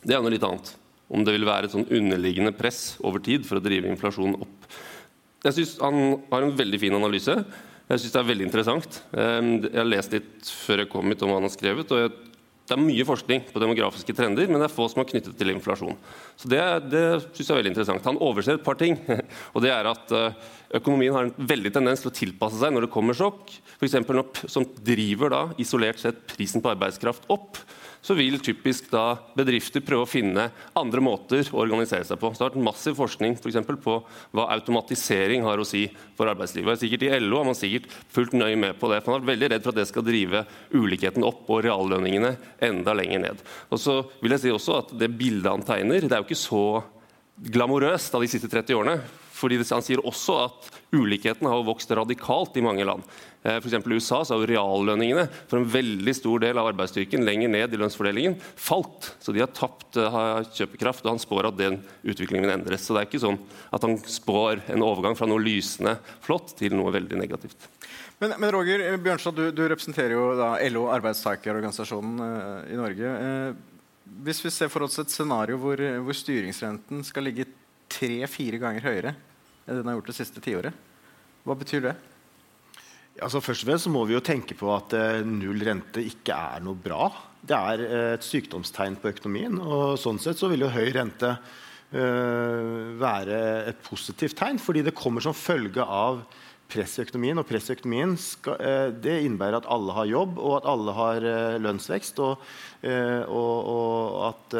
[0.00, 0.74] Det er noe litt annet.
[1.10, 4.70] Om det vil være et sånn underliggende press over tid for å drive inflasjonen opp.
[5.40, 7.34] Jeg synes Han har en veldig fin analyse.
[7.90, 8.98] Jeg syns det er veldig interessant.
[9.10, 11.90] Jeg har lest litt før jeg kom hit om hva han har skrevet.
[11.90, 12.28] og
[12.70, 15.50] det er mye forskning på demografiske trender, men det er få som er knyttet til
[15.50, 15.96] inflasjon.
[16.38, 18.06] Så Det, det synes jeg er veldig interessant.
[18.06, 18.94] Han overser et par ting.
[19.54, 20.36] og det er at eh,
[20.78, 23.50] Økonomien har en veldig tendens til å tilpasse seg når det kommer sjokk.
[23.74, 27.58] For eksempel, som driver da isolert sett prisen på arbeidskraft opp
[28.00, 30.46] så vil typisk da bedrifter prøve å finne
[30.78, 32.30] andre måter å organisere seg på.
[32.32, 33.96] Så det har vært massiv forskning for på
[34.36, 35.84] hva automatisering har å si
[36.16, 36.80] for arbeidslivet.
[36.80, 39.02] Sikkert I LO har man sikkert fulgt nøye med på det.
[39.04, 42.34] for Man er veldig redd for at det skal drive ulikheten opp og reallønningene
[42.70, 43.44] enda lenger ned.
[43.68, 46.40] Og så vil jeg si også at Det bildet han tegner, det er jo ikke
[46.40, 46.64] så
[47.40, 49.00] glamorøst av de siste 30 årene.
[49.40, 53.04] Fordi Han sier også at ulikhetene har vokst radikalt i mange land.
[53.42, 57.52] Eh, for I USA så har reallønningene for en veldig stor del av arbeidsstyrken lenger
[57.52, 59.14] ned i lønnsfordelingen falt.
[59.22, 62.84] Så de har tapt uh, kjøpekraft, og han spår at den utviklingen endres.
[62.84, 63.40] Så det er ikke sånn
[63.72, 67.70] at han spår en overgang fra noe lysende flott til noe veldig negativt.
[68.20, 72.20] Men, men Roger Bjørnstad, du, du, representerer jo da LO, arbeidstakerorganisasjonen
[72.68, 73.14] i Norge.
[74.26, 77.48] Hvis vi ser for oss et scenario hvor, hvor styringsrenten skal ligge
[77.90, 79.14] tre-fire ganger høyere
[79.66, 80.86] enn den har gjort det siste tiåret,
[81.46, 81.96] hva betyr det?
[83.20, 86.62] Altså, først og fremst må vi jo tenke på at eh, null rente ikke er
[86.64, 87.08] noe bra.
[87.40, 89.58] Det er eh, et sykdomstegn på økonomien.
[89.60, 93.40] og Sånn sett så vil jo høy rente eh, være
[93.72, 96.22] et positivt tegn, fordi det kommer som følge av
[96.70, 97.38] press i økonomien.
[97.40, 100.94] Og press i økonomien skal, eh, det innebærer at alle har jobb, og at alle
[100.96, 102.20] har eh, lønnsvekst.
[102.24, 102.44] Og,
[102.82, 104.56] eh, og, og at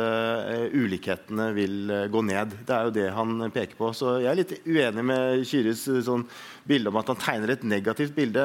[0.74, 2.54] ulikhetene vil gå ned.
[2.66, 3.92] Det er jo det han peker på.
[3.96, 6.26] Så jeg er litt uenig med Kyris sånn
[6.68, 8.44] bilde om at han tegner et negativt bilde.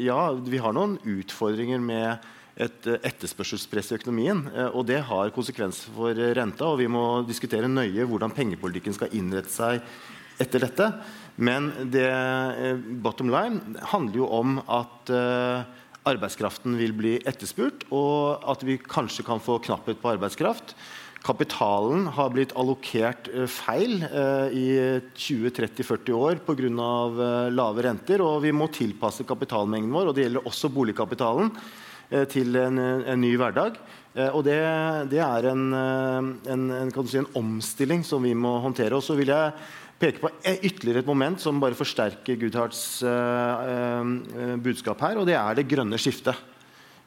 [0.00, 2.24] ja, vi har noen utfordringer med
[2.56, 4.46] et etterspørselspress i økonomien.
[4.72, 9.52] Og det har konsekvenser for renta, og vi må diskutere nøye hvordan pengepolitikken skal innrette
[9.52, 9.82] seg
[10.40, 10.90] etter dette.
[11.36, 15.66] Men det eh, bottom line handler jo om at uh,
[16.08, 20.72] arbeidskraften vil bli etterspurt, og at vi kanskje kan få knapphet på arbeidskraft.
[21.26, 23.98] Kapitalen har blitt allokert uh, feil
[24.56, 24.66] i
[25.12, 26.70] 20-30-40 år pga.
[26.72, 28.24] Uh, lave renter.
[28.24, 31.52] Og vi må tilpasse kapitalmengden vår, og det gjelder også boligkapitalen,
[32.30, 33.80] til en, en, ny hverdag.
[34.30, 34.60] og det,
[35.10, 38.94] det er en, en, si, en omstilling som vi må håndtere.
[38.94, 39.56] Og så vil jeg
[40.00, 45.38] peke på ytterligere et moment som bare forsterker Goodharts uh, uh, budskap her, og det
[45.38, 46.36] er det grønne skiftet.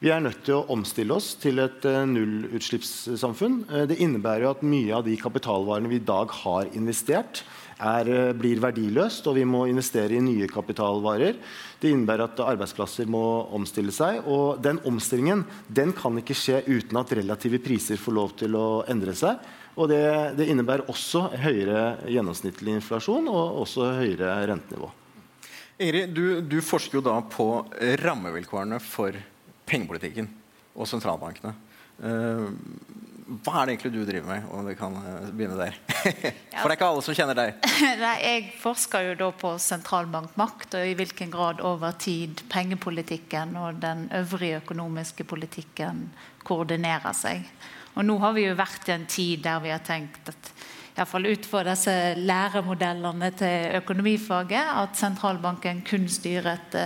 [0.00, 3.62] Vi er nødt til å omstille oss til et uh, nullutslippssamfunn.
[3.90, 7.44] det innebærer jo at mye av de kapitalvarene vi i dag har investert,
[7.80, 11.38] er, blir verdiløst, og vi må investere i nye kapitalvarer.
[11.80, 13.22] Det innebærer at arbeidsplasser må
[13.56, 14.18] omstille seg.
[14.28, 18.66] og Den omstillingen den kan ikke skje uten at relative priser får lov til å
[18.90, 19.40] endre seg.
[19.80, 20.04] Og det,
[20.36, 24.90] det, innebærer også høyere gjennomsnittlig inflasjon og også høyere rentenivå.
[25.80, 27.46] Ingrid, du, du, forsker jo da på
[28.02, 29.16] rammevilkårene for
[29.70, 30.28] pengepolitikken
[30.76, 31.54] og sentralbankene.
[32.00, 32.50] Uh,
[33.30, 34.46] hva er det egentlig du driver med?
[34.50, 35.76] om vi kan eh, begynne der?
[35.94, 37.68] For det er ikke alle som kjenner deg.
[38.00, 43.78] Nei, jeg forsker jo da på sentralbankmakt og i hvilken grad over tid pengepolitikken og
[43.84, 46.08] den øvrige økonomiske politikken
[46.42, 47.46] koordinerer seg.
[48.00, 50.52] Og nå har vi jo vært i en tid der vi har tenkt at
[51.00, 56.76] iallfall ut fra disse læremodellene til økonomifaget, at sentralbanken kun styret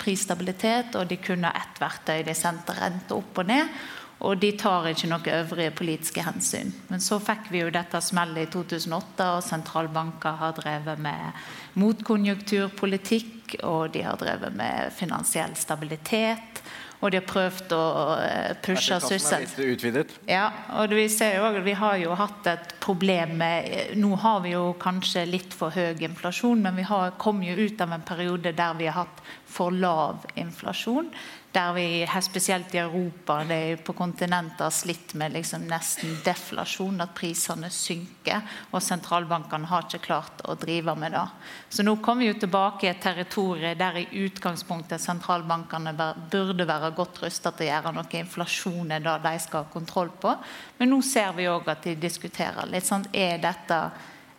[0.00, 2.24] prisstabilitet, og de kunne ha ett verktøy.
[2.24, 3.76] De sendte rente opp og ned.
[4.24, 6.70] Og de tar ikke noen øvrige politiske hensyn.
[6.88, 11.44] Men så fikk vi jo dette smellet i 2008, og sentralbanker har drevet med
[11.82, 16.62] motkonjunkturpolitikk, og de har drevet med finansiell stabilitet.
[17.04, 17.84] Og de har prøvd å
[18.24, 20.14] eh, pushe sysselsetting.
[20.30, 20.46] Ja,
[20.80, 24.70] og vi ser jo vi har jo hatt et problem med Nå har vi jo
[24.80, 28.78] kanskje litt for høy inflasjon, men vi har, kom jo ut av en periode der
[28.80, 31.12] vi har hatt for lav inflasjon
[31.54, 37.00] der vi spesielt i Europa det er på kontinentet har slitt med liksom nesten deflasjon,
[37.04, 38.42] at prisene synker.
[38.72, 41.22] Og sentralbankene har ikke klart å drive med det.
[41.70, 45.94] Så nå kommer vi jo tilbake i et territorium der i utgangspunktet sentralbankene
[46.32, 50.10] burde være godt rustet til å gjøre noe inflasjon er det de skal ha kontroll
[50.20, 50.34] på.
[50.78, 53.78] Men nå ser vi òg at de diskuterer litt sånn Er dette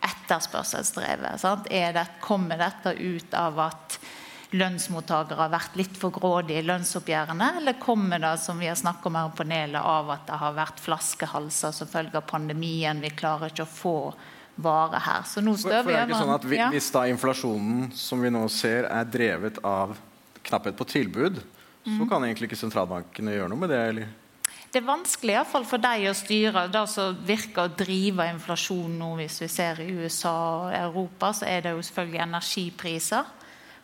[0.04, 1.42] etterspørselsdrevet?
[1.64, 3.98] Det, kommer dette ut av at
[4.54, 7.48] lønnsmottakere har vært litt for grådige i lønnsoppgjørene?
[7.60, 10.56] Eller kommer det som vi har snakket om her på panelet, av at det har
[10.56, 13.02] vært flaskehalser som følge av pandemien?
[13.02, 13.96] Vi klarer ikke å få
[14.56, 15.26] vare her.
[15.28, 16.70] Så nå står for vi det er ikke over sånn at vi, ja.
[16.72, 19.96] Hvis da inflasjonen som vi nå ser er drevet av
[20.46, 21.42] knapphet på tilbud,
[21.86, 22.00] Mm.
[22.00, 23.82] så kan egentlig ikke sentralbankene gjøre noe med det?
[23.92, 24.08] eller?
[24.72, 28.98] Det er vanskelig i fall for deg å styre det som virker å drive inflasjon
[28.98, 29.12] nå.
[29.20, 30.32] Hvis vi ser i USA
[30.66, 33.30] og Europa, så er det jo selvfølgelig energipriser.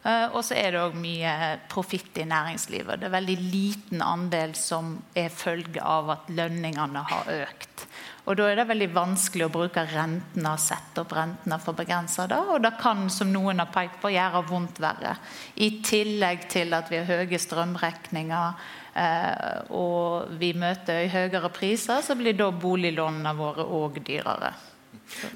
[0.02, 1.32] Eh, og så er det òg mye
[1.70, 2.98] profitt i næringslivet.
[2.98, 7.86] Det er veldig liten andel som er følge av at lønningene har økt.
[8.26, 12.38] Og Da er det veldig vanskelig å bruke rentene og sette opp rentene for det.
[12.38, 15.16] Og det kan, som noen har pekt på, gjøre vondt verre.
[15.56, 18.54] I tillegg til at vi har høye strømregninger
[18.94, 24.54] eh, og vi møter høyere priser, så blir da boliglånene våre òg dyrere.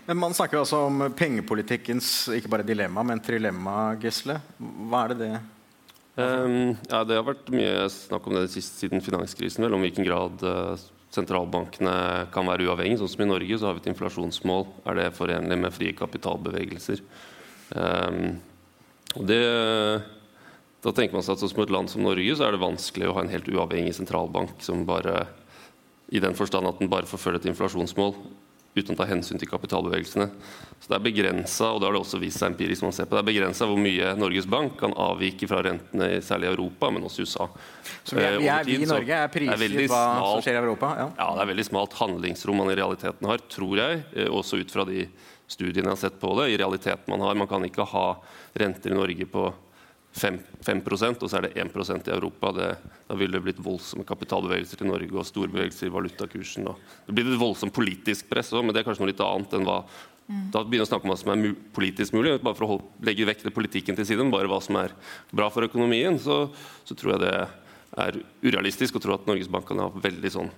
[0.07, 4.41] Men Man snakker jo også om pengepolitikkens ikke bare dilemma, men trilemma, Gisle.
[4.59, 5.35] Hva er det det
[6.17, 9.61] Um, ja, det har vært mye snakk om det sist siden finanskrisen.
[9.67, 11.97] vel, Om hvilken grad eh, sentralbankene
[12.33, 13.03] kan være uavhengige.
[13.03, 14.65] Sånn som I Norge så har vi et inflasjonsmål.
[14.89, 17.03] Er det forenlig med frie kapitalbevegelser?
[17.77, 18.39] Um,
[19.29, 19.43] det,
[20.85, 23.11] da tenker man seg at sånn som et land som Norge så er det vanskelig
[23.11, 25.27] å ha en helt uavhengig sentralbank som bare
[26.15, 28.13] i den forstand at den bare forfølger et inflasjonsmål
[28.77, 30.27] uten å ta hensyn til kapitalbevegelsene.
[30.77, 33.17] Så det er begrensa, og det har det også vist seg empirisk, man ser på,
[33.17, 37.07] det er begrenset hvor mye Norges Bank kan avvike fra rentene i særlig Europa, men
[37.09, 37.49] også USA.
[38.05, 40.59] Så vi, er, Eh, vi, er, vi i Norge er priset prisgitt hva som skjer
[40.59, 40.93] i Europa?
[41.01, 41.09] Ja.
[41.17, 44.03] Ja, det er veldig smalt handlingsrom man i realiteten har, tror jeg.
[44.15, 45.07] eh, Også ut fra de
[45.49, 46.51] studiene jeg har sett på det.
[46.53, 47.35] I realiteten man har.
[47.39, 48.07] Man kan ikke ha
[48.59, 49.49] renter i Norge på
[50.17, 52.53] 5, 5 og så er det 1% i Europa.
[52.57, 52.69] Det,
[53.09, 56.69] da ville det blitt voldsomme kapitalbevegelser til Norge og store bevegelser i valutakursen.
[57.07, 59.67] Det blir et voldsomt politisk press òg, men det er kanskje noe litt annet enn
[59.69, 59.83] hva
[60.27, 62.33] da begynner vi å snakke om hva som er politisk mulig.
[62.43, 64.95] bare For å legge vekk det politikken til side, bare hva som er
[65.31, 66.49] bra for økonomien, så,
[66.83, 67.37] så tror jeg det
[68.03, 70.51] er urealistisk å tro at Norges Bank kan ha veldig sånn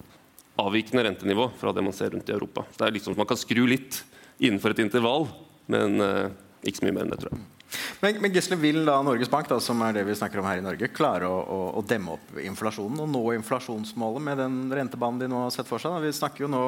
[0.58, 2.64] avvikende rentenivå fra det man ser rundt i Europa.
[2.78, 4.00] Det er liksom, Man kan skru litt
[4.40, 5.28] innenfor et intervall,
[5.68, 6.32] men eh,
[6.64, 7.57] ikke så mye mer enn det, tror jeg.
[8.00, 10.60] Men, men Gisle, vil da Norges Bank, da, som er det vi snakker om her
[10.60, 15.20] i Norge, klare å, å, å demme opp inflasjonen og nå inflasjonsmålet med den rentebanen
[15.22, 15.96] de nå har sett for seg?
[15.96, 16.04] Da?
[16.04, 16.62] Vi snakker jo nå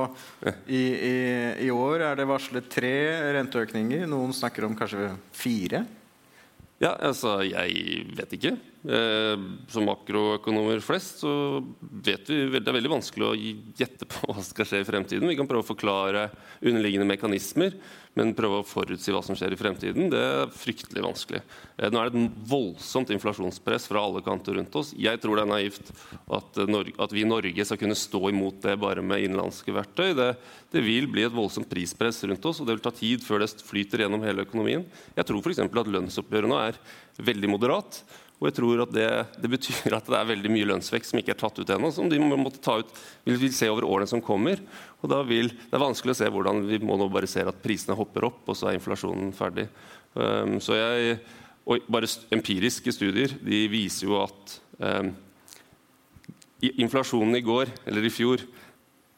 [0.67, 1.15] i, i,
[1.67, 2.95] I år er det varslet tre
[3.39, 4.05] renteøkninger.
[4.11, 5.85] Noen snakker om kanskje fire.
[6.81, 8.55] Ja, altså, jeg vet ikke.
[8.81, 11.31] Eh, som makroøkonomer flest så
[12.01, 13.35] vet vi det er veldig vanskelig å
[13.77, 15.29] gjette på hva som skal skje i fremtiden.
[15.29, 16.31] Vi kan prøve å forklare
[16.65, 17.77] underliggende mekanismer,
[18.17, 21.43] men prøve å forutsi hva som skjer i fremtiden, det er fryktelig vanskelig.
[21.77, 24.95] Eh, nå er det et voldsomt inflasjonspress fra alle kanter rundt oss.
[24.97, 25.93] Jeg tror det er naivt
[26.39, 30.15] at, eh, at vi i Norge skal kunne stå imot det bare med innenlandske verktøy.
[30.17, 30.31] Det,
[30.73, 33.53] det vil bli et voldsomt prispress rundt oss, og det vil ta tid før det
[33.61, 34.89] flyter gjennom hele økonomien.
[35.21, 35.61] Jeg tror f.eks.
[35.69, 36.83] at lønnsoppgjøret nå er
[37.21, 38.01] veldig moderat.
[38.41, 41.35] Og jeg tror at det, det betyr at det er veldig mye lønnsvekst som ikke
[41.35, 42.93] er tatt ut ennå, som de må måtte ta ut,
[43.29, 44.63] vil vil se over årene som kommer.
[45.05, 47.61] Og da vil, Det er vanskelig å se hvordan vi må nå bare se at
[47.61, 49.69] prisene hopper opp, og så er inflasjonen ferdig.
[50.17, 51.19] Um, så jeg,
[51.69, 55.13] og bare Empiriske studier de viser jo at um,
[56.65, 58.41] inflasjonen i går, eller i fjor,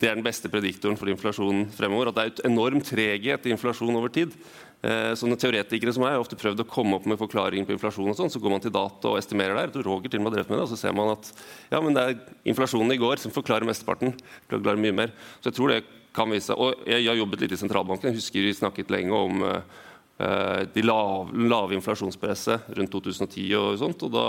[0.02, 2.10] det er den beste prediktoren for inflasjonen fremover.
[2.10, 4.34] At det er et enorm treghet i inflasjon over tid.
[4.82, 8.08] Eh, sånne Teoretikere som meg har ofte prøvd å komme opp med forklaringer på inflasjon.
[8.10, 9.70] og sånn, Så går man til data og estimerer der.
[9.70, 11.32] Jeg Roger til og med drevet med det, og så ser man at
[11.70, 14.18] ja, men det er inflasjonen i går som forklarer mesteparten.
[14.50, 15.12] forklarer mye mer.
[15.40, 16.58] Så jeg tror det kan vise seg.
[16.58, 18.10] Og jeg, jeg har jobbet litt i sentralbanken.
[18.10, 24.02] Jeg husker vi snakket lenge om eh, de lave, lave inflasjonspresset rundt 2010 og sånt.
[24.02, 24.26] og da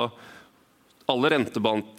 [1.12, 1.30] alle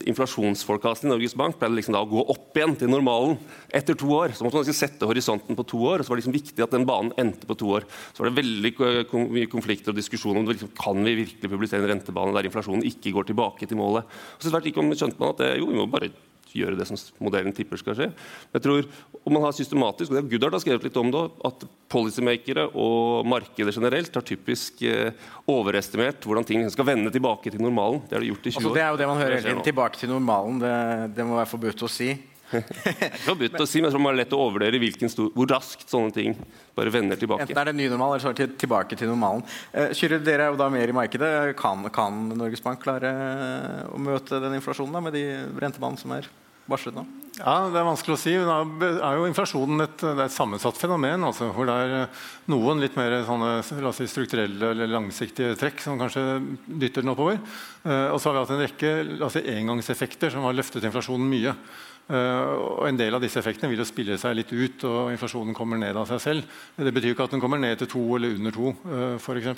[0.09, 3.37] inflasjonsforecastene i Norges Bank pleide liksom da å gå opp igjen til normalen
[3.69, 4.33] etter to år.
[4.33, 6.65] Så måtte man liksom sette horisonten på to år, og så var det liksom viktig
[6.65, 7.89] at den banen endte på to år.
[8.15, 11.85] Så var det veldig eh, mye konflikter og diskusjoner om liksom, kan vi virkelig publisere
[11.85, 14.09] en rentebane der inflasjonen ikke går tilbake til målet.
[14.39, 16.13] Og så tvert om skjønte man at det, jo, vi må bare
[16.55, 18.09] gjøre det som modellen tipper skal skje.
[18.55, 18.89] Jeg tror,
[19.25, 21.65] om man har systematisk, og det Goodhart har skrevet litt om det, at
[21.95, 25.15] policymakere og markedet generelt har typisk eh,
[25.51, 28.03] overestimert hvordan ting skal vende tilbake til normalen.
[28.09, 28.79] Det har de gjort i 20 Altså, år.
[28.79, 29.67] det er jo det man hører hele tiden.
[29.71, 30.63] Tilbake til normalen.
[30.63, 30.77] Det,
[31.19, 32.13] det må være forbudt å si.
[33.25, 36.15] Forbudt å si, men jeg tror man er lett å overvurdere stor, hvor raskt sånne
[36.15, 36.37] ting
[36.77, 37.47] bare vender tilbake.
[37.47, 39.45] Enten er det ny normal, eller så er det tilbake til normalen.
[39.73, 41.33] Eh, Kyrre, dere er jo da mer i markedet.
[41.59, 45.25] Kan, kan Norges Bank klare eh, å møte den inflasjonen da, med de
[45.65, 46.29] rentebanene som er
[46.71, 47.05] varslet nå?
[47.35, 48.33] Ja, Det er vanskelig å si.
[48.39, 48.61] Da
[49.09, 51.25] er jo inflasjonen et, et sammensatt fenomen.
[51.27, 52.21] Altså, hvor det er eh,
[52.53, 56.23] noen litt mer sånne, si, strukturelle eller langsiktige trekk som kanskje
[56.67, 57.41] dytter den oppover.
[57.83, 58.93] Eh, og så har vi hatt en rekke
[59.35, 61.57] si, engangseffekter som har løftet inflasjonen mye.
[62.05, 65.59] Eh, og En del av disse effektene vil jo spille seg litt ut, og inflasjonen
[65.59, 66.57] kommer ned av seg selv.
[66.79, 69.49] Det betyr ikke at den kommer ned til to eller under to, uh, f.eks.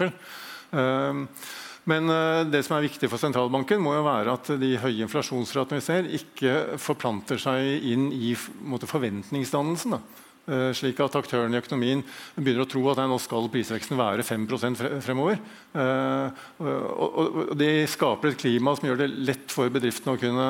[1.90, 5.78] Men eh, det som er viktig for sentralbanken, må jo være at de høye inflasjonsratene
[5.78, 8.34] vi ser, ikke forplanter seg inn i
[8.66, 9.94] måte, forventningsdannelsen.
[9.94, 10.24] Da.
[10.46, 12.04] Eh, slik at aktørene i økonomien
[12.36, 15.40] begynner å tro at nå skal prisveksten være 5% fremover.
[15.74, 20.46] Eh, og Det skaper et klima som gjør det lett for bedriftene å kunne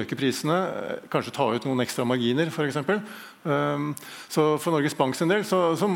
[0.00, 0.58] øke prisene,
[1.10, 2.82] kanskje ta ut noen ekstra marginer f.eks.
[3.42, 5.86] Så for Norges Bank sin del så, så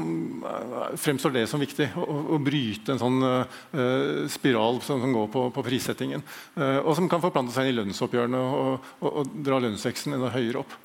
[1.00, 2.04] fremstår det som viktig å,
[2.36, 6.22] å bryte en sånn uh, spiral som, som går på, på, prissettingen.
[6.56, 10.32] Uh, og som kan forplante seg inn i lønnsoppgjørene og, og, og dra lønnsveksten enda
[10.32, 10.78] høyere opp.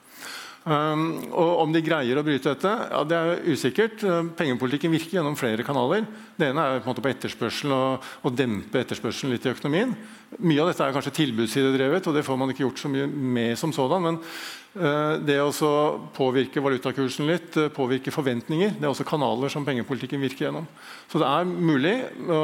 [0.68, 4.04] Um, og Om de greier å bryte dette, ja, det er usikkert.
[4.40, 6.04] Pengepolitikken virker gjennom flere kanaler.
[6.36, 9.96] Det ene er på, en måte på etterspørsel og, og dempe etterspørselen litt i økonomien.
[10.38, 13.56] Mye av dette er kanskje tilbudssidedrevet, og det får man ikke gjort så mye med
[13.60, 14.04] som sådan.
[14.04, 15.72] Men uh, det å
[16.16, 20.68] påvirke valutakursen litt, uh, påvirke forventninger, det er også kanaler som pengepolitikken virker gjennom.
[21.08, 21.96] Så det er mulig
[22.28, 22.42] å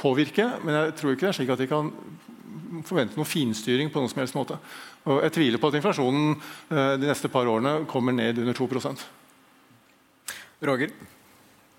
[0.00, 1.92] påvirke, men jeg tror ikke det er slik at de kan
[2.86, 4.58] forvente noen finstyring på noen som helst måte.
[5.08, 9.06] Og jeg tviler på at inflasjonen eh, de neste par årene kommer ned under 2%
[10.68, 10.92] Roger?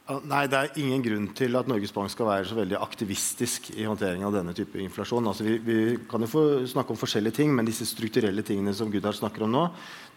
[0.10, 3.86] Nei, Det er ingen grunn til at Norges Bank skal være så veldig aktivistisk i
[3.86, 5.28] håndtering av denne type inflasjon.
[5.30, 5.76] Altså, vi, vi,
[6.10, 9.68] kan jo snakke om forskjellige ting, men disse strukturelle tingene som Gudar snakker om nå,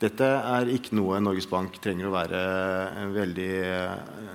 [0.00, 3.52] dette er ikke noe Norges Bank trenger å være eh, veldig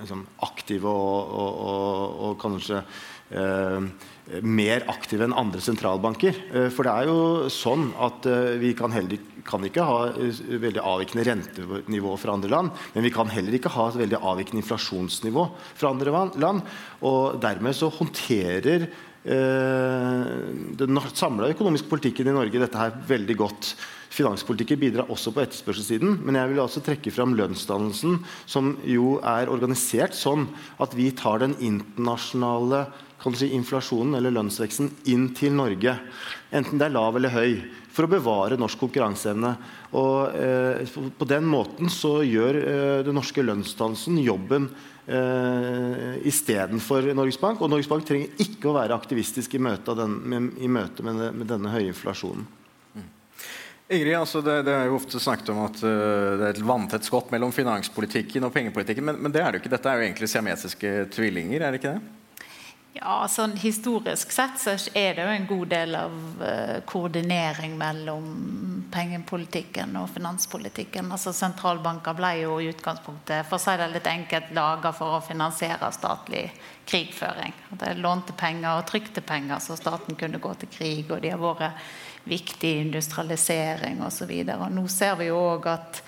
[0.04, 3.02] liksom, aktive og, og, og, og kanskje eh,
[4.44, 6.36] mer aktive enn andre sentralbanker.
[6.52, 10.42] Eh, for det er jo sånn at eh, vi kan, heller, kan ikke ha eh,
[10.60, 14.62] veldig avvikende rentenivå fra andre land, men vi kan heller ikke ha et veldig avvikende
[14.62, 15.48] inflasjonsnivå
[15.78, 16.64] fra andre land.
[17.08, 18.90] Og dermed så håndterer
[19.28, 23.72] den samla økonomiske politikken i Norge dette her veldig godt.
[24.14, 29.50] Finanspolitikken bidrar også på etterspørselssiden, men jeg vil også trekke fram lønnsdannelsen, som jo er
[29.52, 30.46] organisert sånn
[30.80, 32.86] at vi tar den internasjonale
[33.36, 35.96] si, inflasjonen eller lønnsveksten inn til Norge.
[36.54, 37.58] Enten det er lav eller høy.
[37.98, 39.56] For å bevare norsk konkurranseevne.
[39.98, 44.68] Og eh, På den måten så gjør eh, den norske lønnsdannelsen jobben
[45.08, 47.62] eh, istedenfor Norges Bank.
[47.62, 51.24] Og Norges Bank trenger ikke å være aktivistisk i møte, den, med, i møte med,
[51.32, 52.46] med, denne høye inflasjonen.
[52.94, 53.08] Mm.
[53.96, 55.90] Ingrid, altså det, det, er jo ofte snakket om at uh,
[56.38, 59.64] det er et vanntett skott mellom finanspolitikken og pengepolitikken, men, men, det er det jo
[59.64, 59.74] ikke.
[59.74, 62.14] Dette er jo egentlig siamesiske tvillinger, er det ikke det?
[62.98, 68.24] Ja, sånn Historisk sett så er det jo en god del av uh, koordinering mellom
[68.90, 71.12] pengepolitikken og finanspolitikken.
[71.14, 75.22] Altså Sentralbanker ble jo i utgangspunktet for å si det litt enkelt, laga for å
[75.22, 76.48] finansiere statlig
[76.88, 77.54] krigføring.
[77.78, 81.12] De lånte penger og trykte penger så staten kunne gå til krig.
[81.12, 81.84] Og de har vært
[82.28, 84.32] viktig industrialisering osv.
[84.74, 86.02] Nå ser vi jo òg at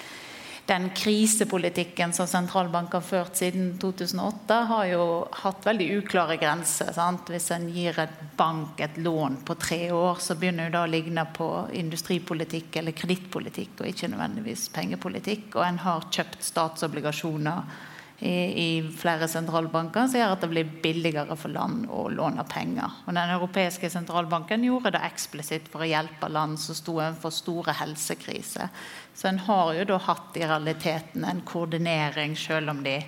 [0.71, 5.05] den krisepolitikken som sentralbanken har ført siden 2008, har jo
[5.43, 6.93] hatt veldig uklare grenser.
[6.95, 7.27] Sant?
[7.33, 11.27] Hvis en gir et bank et lån på tre år, så begynner det å ligne
[11.35, 15.57] på industripolitikk eller kredittpolitikk, og ikke nødvendigvis pengepolitikk.
[15.57, 17.90] Og en har kjøpt statsobligasjoner
[18.21, 18.33] i,
[18.65, 22.99] i, flere sentralbanker som gjør at det blir billigere for land å låne penger.
[23.07, 27.75] Og Den europeiske sentralbanken gjorde det eksplisitt for å hjelpe land som sto overfor store
[27.81, 28.69] helsekriser.
[29.17, 32.99] Så en har jo da hatt i realiteten en koordinering, selv om de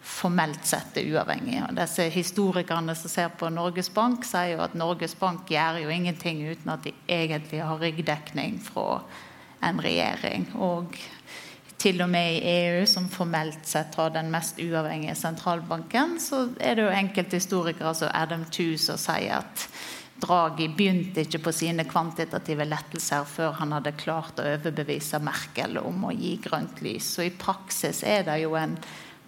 [0.00, 1.66] formelt sett er uavhengige.
[1.66, 5.90] Og disse Historikerne som ser på Norges Bank, sier jo at Norges Bank gjør jo
[5.92, 9.02] ingenting uten at de egentlig har ryggdekning fra
[9.66, 10.46] en regjering.
[10.56, 10.96] Og
[11.80, 16.76] til og med i EU, som formelt sett har den mest uavhengige sentralbanken, så er
[16.76, 19.66] det jo enkelte historikere som Adam Tooze som sier at
[20.20, 26.04] Draghi begynte ikke på sine kvantitative lettelser før han hadde klart å overbevise Merkel om
[26.04, 27.14] å gi grønt lys.
[27.14, 28.76] Så i praksis er det jo en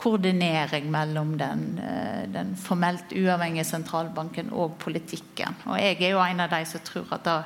[0.02, 5.54] koordinering mellom den, eh, den formelt uavhengige sentralbanken og politikken.
[5.66, 7.38] Og jeg er jo en av de som tror at det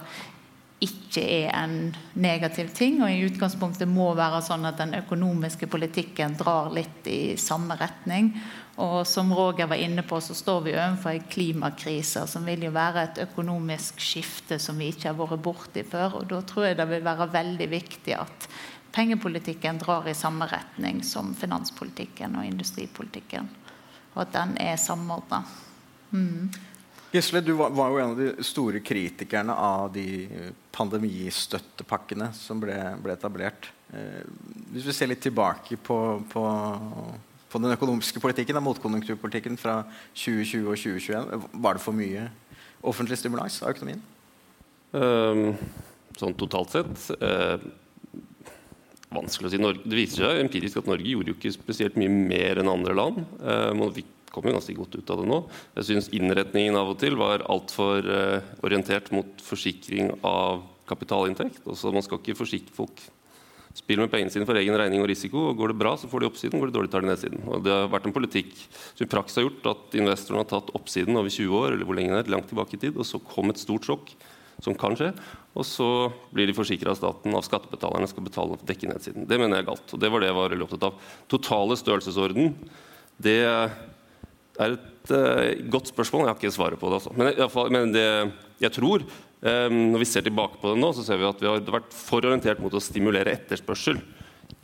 [0.84, 6.36] ikke er en negativ ting, og i utgangspunktet må være sånn at den økonomiske politikken
[6.36, 8.34] drar litt i samme retning.
[8.76, 12.74] Og som Roger var inne på, så står vi overfor en klimakrise som vil jo
[12.76, 16.18] være et økonomisk skifte som vi ikke har vært borti før.
[16.20, 18.48] Og da tror jeg det vil være veldig viktig at
[18.96, 23.48] pengepolitikken drar i samme retning som finanspolitikken og industripolitikken.
[24.12, 25.40] Og at den er samordna.
[26.12, 26.52] Mm.
[27.12, 30.26] Gisle, du var, var, jo en av de store kritikerne av de
[30.74, 33.70] pandemistøttepakkene som ble, ble etablert.
[33.94, 34.26] Eh,
[34.74, 35.98] hvis vi ser litt tilbake på,
[36.32, 36.44] på,
[37.52, 39.78] på den økonomiske politikken, motkonjunkturpolitikken fra
[40.18, 42.26] 2020 og 2021, var det for mye
[42.86, 44.02] offentlig stimulans av økonomien?
[44.96, 45.54] Um,
[46.16, 47.56] sånn totalt sett uh,
[49.12, 49.60] vanskelig å si.
[49.60, 52.96] Norge, det viser seg empirisk at Norge gjorde jo ikke spesielt mye mer enn andre
[52.96, 53.24] land.
[53.40, 55.42] Uh, man fikk kommer ganske godt ut av det nå.
[55.78, 61.62] Jeg syns innretningen av og til var altfor uh, orientert mot forsikring av kapitalinntekt.
[61.66, 63.06] Også man skal ikke forsikre folk
[63.76, 65.50] Spille med pengene sine for egen regning og risiko.
[65.50, 66.60] og Går det bra, så får de oppsiden.
[66.60, 67.42] Går det dårlig, tar de nedsiden.
[67.44, 70.72] Og Det har vært en politikk som i praksis har gjort at investorene har tatt
[70.78, 73.20] oppsiden over 20 år, eller hvor lenge det er, langt tilbake i tid, og så
[73.20, 74.14] kom et stort sjokk,
[74.64, 75.10] som kan skje.
[75.52, 75.88] Og så
[76.32, 79.28] blir de forsikra av staten, av skattebetalerne, skal betale for dekke nedsiden.
[79.28, 79.92] Det mener jeg er galt.
[79.92, 81.12] og Det var det jeg var veldig opptatt av.
[81.36, 82.56] Totale størrelsesorden,
[83.20, 83.40] det
[84.62, 86.26] er et uh, godt spørsmål.
[86.26, 87.00] Jeg har ikke svaret på det.
[87.00, 87.14] Altså.
[87.16, 88.06] Men, fall, men det
[88.62, 91.50] jeg tror um, Når vi ser tilbake på det nå, så ser vi at vi
[91.50, 94.00] har vært for orientert mot å stimulere etterspørsel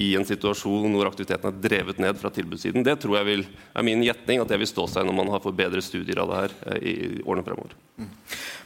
[0.01, 2.85] i en situasjon hvor aktiviteten er drevet ned fra tilbudssiden.
[2.87, 3.45] Det tror jeg vil,
[3.77, 6.33] er min gjetning at det vil stå seg når man har fått bedre studier av
[6.33, 7.77] det her uh, i årene fremover.
[8.01, 8.09] Mm.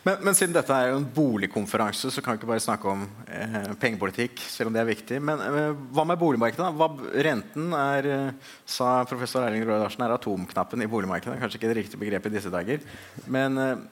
[0.07, 3.01] Men, men, siden dette er jo en boligkonferanse, så kan vi ikke bare snakke om
[3.27, 4.39] eh, pengepolitikk.
[4.39, 5.19] selv om det er viktig.
[5.19, 6.69] Men eh, hva med boligmarkedet?
[6.79, 6.87] Hva,
[7.27, 11.41] renten er, eh, sa professor Erling Roe Larsen, er atomknappen i boligmarkedet.
[11.43, 12.87] Kanskje ikke det riktige begrepet i disse dager.
[13.27, 13.83] Men eh,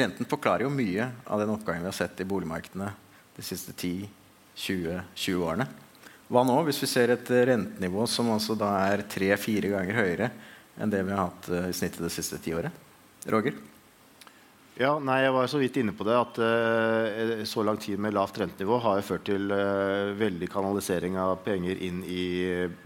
[0.00, 2.88] renten forklarer jo mye av den oppgangen vi har sett i boligmarkedene
[3.36, 5.68] de siste 10-20 årene.
[6.32, 10.30] Hva nå hvis vi ser et rentenivå som altså da er tre-fire ganger høyere
[10.80, 12.72] enn det vi har hatt uh, i snittet det siste tiåret?
[13.28, 13.58] Roger?
[14.80, 18.16] Ja, nei, Jeg var så vidt inne på det at uh, så lang tid med
[18.16, 22.24] lavt rentenivå har ført til uh, veldig kanalisering av penger inn i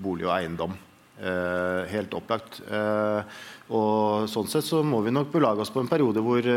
[0.03, 0.75] bolig og eiendom.
[1.17, 2.59] Uh, helt opplagt.
[3.71, 6.51] og sånn sett så må vi nok belage oss på en periode hvor,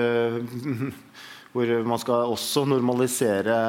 [1.53, 3.61] hvor man skal også normalisere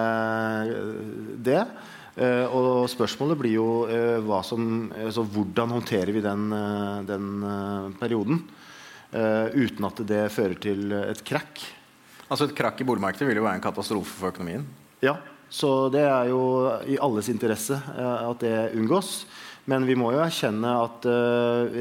[1.37, 1.63] det.
[2.19, 3.69] Og spørsmålet blir jo
[4.45, 6.51] som, altså, hvordan håndterer vi den,
[7.07, 7.45] den
[8.01, 8.43] perioden.
[9.11, 11.63] Uten at det fører til et krakk.
[12.31, 14.67] Altså Et krakk i boligmarkedet vil jo være en katastrofe for økonomien?
[15.03, 15.17] Ja,
[15.51, 16.43] så det er jo
[16.87, 19.25] i alles interesse at det unngås.
[19.71, 21.07] Men vi må jo erkjenne at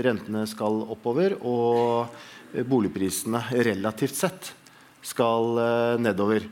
[0.06, 2.10] rentene skal oppover, og
[2.70, 4.50] boligprisene relativt sett
[5.06, 5.62] skal
[6.02, 6.46] nedover.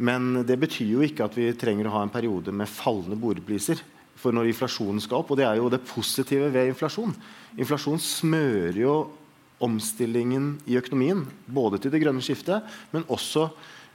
[0.00, 3.82] Men det betyr jo ikke at vi trenger å ha en periode med fallende boligpriser.
[4.20, 7.14] For når inflasjonen skal opp, og det er jo det positive ved inflasjon
[7.60, 8.94] Inflasjon smører jo
[9.60, 11.24] omstillingen i økonomien.
[11.50, 13.48] Både til det grønne skiftet, men også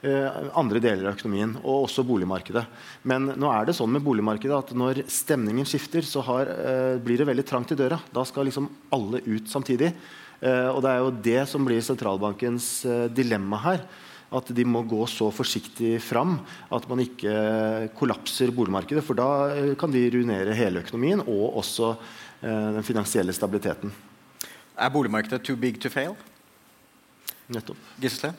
[0.04, 1.56] eh, andre deler av økonomien.
[1.62, 2.66] Og også boligmarkedet.
[3.08, 7.22] Men nå er det sånn med boligmarkedet at når stemningen skifter, så har, eh, blir
[7.22, 7.98] det veldig trangt i døra.
[8.14, 9.94] Da skal liksom alle ut samtidig.
[10.40, 13.86] Eh, og det er jo det som blir sentralbankens eh, dilemma her.
[14.34, 16.38] At de må gå så forsiktig fram
[16.74, 17.34] at man ikke
[17.98, 19.04] kollapser boligmarkedet.
[19.06, 23.94] For da eh, kan de ruinere hele økonomien og også eh, den finansielle stabiliteten.
[24.76, 26.16] Er boligmarkedet too big to fail?
[27.52, 27.78] Nettopp.
[28.02, 28.34] Gisle?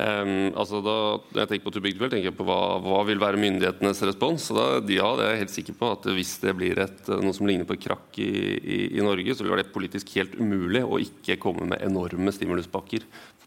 [0.00, 0.94] Um, altså da,
[1.34, 3.40] når jeg tenker på too big to fail, tenker jeg på hva, hva vil være
[3.42, 4.46] myndighetenes respons.
[4.56, 7.48] Da, ja, det er jeg helt sikker på at Hvis det blir et, noe som
[7.48, 10.82] ligner på et krakk i, i, i Norge, så vil det være politisk helt umulig
[10.86, 13.04] å ikke komme med enorme stimuluspakker.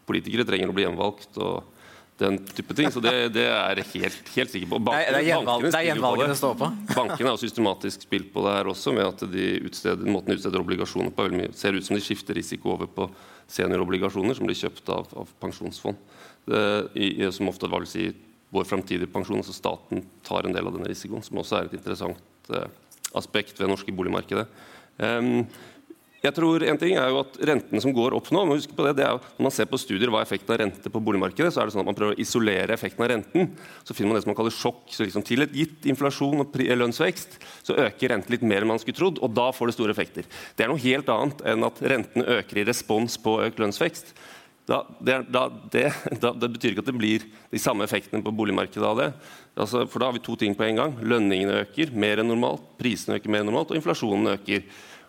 [0.08, 1.38] Politikere trenger å bli gjenvalgt.
[1.38, 1.70] og
[2.18, 2.90] den type ting.
[2.92, 4.80] Så det, det er jeg helt, helt sikker på.
[4.86, 5.20] Bankene,
[5.64, 6.68] det er gjenvalget det står på.
[6.98, 10.62] Bankene har systematisk spilt på det her også, med at de utsteder, måten de utsteder
[10.62, 11.26] obligasjoner på
[11.58, 13.08] ser ut som de skifter risiko over på
[13.50, 15.98] seniorobligasjoner som blir kjøpt av, av pensjonsfond.
[16.46, 16.62] Det,
[16.94, 18.08] i, som ofte vil si
[18.54, 21.76] vår framtidige pensjon, altså staten tar en del av denne risikoen, som også er et
[21.80, 22.68] interessant eh,
[23.18, 24.46] aspekt ved det norske boligmarkedet.
[24.94, 25.42] Um,
[26.24, 28.86] jeg tror en ting er jo at Rentene som går opp nå må huske på
[28.86, 31.02] det, det er jo, Når man ser på studier hva er effekten av rente på
[31.04, 33.50] boligmarkedet, så er det sånn at man prøver å isolere effekten av renten.
[33.84, 34.86] Så finner man det som man kaller sjokk.
[34.88, 38.80] så liksom Til et gitt inflasjon og lønnsvekst så øker renten litt mer enn man
[38.80, 40.30] skulle trodd, og da får det store effekter.
[40.56, 44.14] Det er noe helt annet enn at rentene øker i respons på økt lønnsvekst.
[44.64, 45.90] Da, det, da, det,
[46.22, 49.10] da, det, betyr ikke at det blir de samme effektene på boligmarkedet av det.
[49.60, 50.96] Altså, for da har vi to ting på en gang.
[51.04, 54.64] Lønningene øker mer enn normalt, prisene øker mer enn normalt, og inflasjonen øker.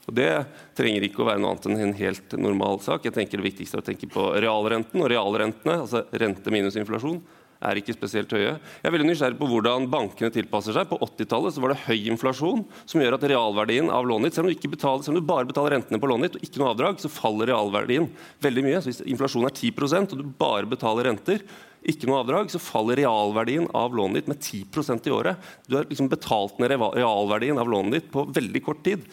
[0.06, 0.30] Og Det
[0.78, 3.08] trenger ikke å være noe annet enn en helt normal sak.
[3.08, 5.02] Jeg tenker Det viktigste er å tenke på realrenten.
[5.02, 7.20] Og realrentene, altså rente minus inflasjon,
[7.66, 8.56] er ikke spesielt høye.
[8.58, 10.90] Jeg er veldig nysgjerrig på hvordan bankene tilpasser seg.
[10.90, 14.54] På 80-tallet var det høy inflasjon, som gjør at realverdien av lånet ditt, selv om
[14.54, 17.12] du, selv om du bare betaler rentene på lånet ditt og ikke noe avdrag, så
[17.12, 18.10] faller realverdien
[18.46, 18.82] veldig mye.
[18.82, 21.46] Så hvis inflasjonen er 10% og du bare betaler renter,
[21.86, 25.50] ikke noe avdrag, så faller realverdien av lånet ditt med 10% i året.
[25.70, 29.06] Du har liksom betalt ned realverdien av lånet ditt på veldig kort tid.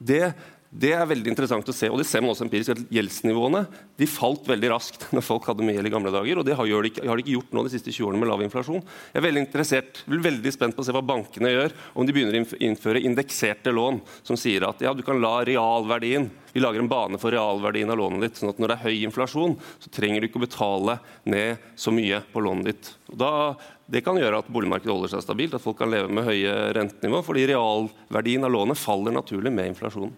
[0.00, 0.22] Det,
[0.72, 1.90] det, er veldig interessant å se.
[1.92, 3.66] og det ser man også empirisk at Gjeldsnivåene
[4.00, 6.40] de falt veldig raskt når folk hadde mye gjeld i gamle dager.
[6.40, 8.30] og Det har de, ikke, har de ikke gjort nå de siste 20 årene med
[8.32, 8.84] lav inflasjon.
[9.12, 12.40] Jeg er veldig interessert, veldig spent på å se hva bankene gjør om de begynner
[12.40, 16.88] å innføre indekserte lån som sier at ja, du kan la realverdien vi lager en
[16.90, 18.40] bane for realverdien av lånet ditt.
[18.40, 21.92] sånn at Når det er høy inflasjon, så trenger du ikke å betale ned så
[21.94, 22.90] mye på lånet ditt.
[23.12, 23.32] Og da,
[23.90, 27.22] det kan gjøre at boligmarkedet holder seg stabilt, at folk kan leve med høye rentenivå,
[27.26, 30.12] fordi realverdien av lånet faller naturlig med inflasjonen.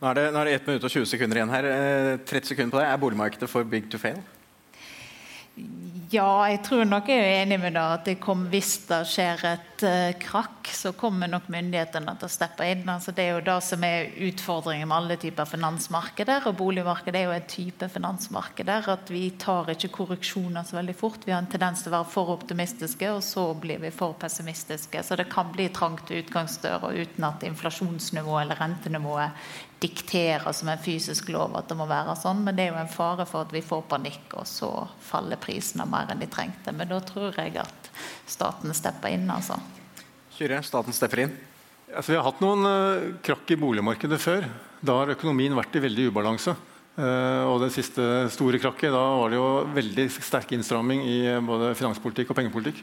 [0.00, 1.68] Nå er det, nå er det 1 minutt og 20 sekunder igjen her.
[2.24, 2.86] 30 eh, sekunder på det.
[2.88, 4.18] Er boligmarkedet for big to fail?
[6.12, 9.44] Ja, jeg tror nok jeg er enig med deg at det kommer hvis det skjer
[9.52, 12.84] et et uh, krakk, så kommer nok myndighetene til å steppe inn.
[12.88, 16.46] Altså, det er jo det som er utfordringen med alle typer finansmarkeder.
[16.50, 18.88] Og boligmarkedet er jo en type finansmarkeder.
[18.94, 21.26] At vi tar ikke korreksjoner så veldig fort.
[21.26, 25.02] Vi har en tendens til å være for optimistiske, og så blir vi for pessimistiske.
[25.02, 29.46] Så det kan bli trangt utgangsdør uten at inflasjonsnivået eller rentenivået
[29.84, 32.40] dikterer som en fysisk lov at det må være sånn.
[32.46, 34.70] Men det er jo en fare for at vi får panikk, og så
[35.04, 36.72] faller prisene mer enn de trengte.
[36.72, 37.90] Men da tror jeg at
[38.26, 39.58] staten stepper inn, altså.
[40.34, 41.34] Kyrre, staten stepper inn?
[41.94, 44.46] Altså, vi har hatt noen uh, krakk i boligmarkedet før.
[44.82, 46.56] Da har økonomien vært i veldig ubalanse.
[46.94, 48.02] Uh, og det siste
[48.34, 52.82] store krakket, da var det jo veldig sterk innstramming i både finanspolitikk og pengepolitikk.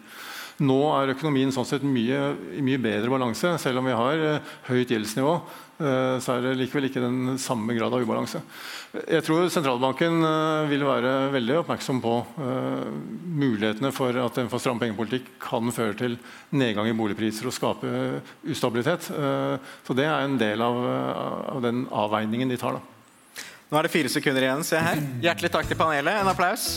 [0.63, 2.21] Nå er økonomien sånn sett mye,
[2.55, 3.51] i mye bedre balanse.
[3.59, 5.70] Selv om vi har uh, høyt gjeldsnivå, uh,
[6.21, 8.41] så er det likevel ikke den samme grad av ubalanse.
[9.07, 12.15] Jeg tror sentralbanken uh, vil være veldig oppmerksom på
[13.41, 16.17] mulighetene for at en for stram pengepolitikk kan føre til
[16.53, 17.91] nedgang i boligpriser og skape
[18.45, 19.09] ustabilitet.
[19.09, 22.77] så det er en del av den avveiningen de tar.
[22.77, 23.45] da.
[23.71, 24.65] Nå er det fire sekunder igjen.
[24.67, 24.99] Se her.
[25.23, 26.19] Hjertelig takk til panelet.
[26.19, 26.73] En applaus.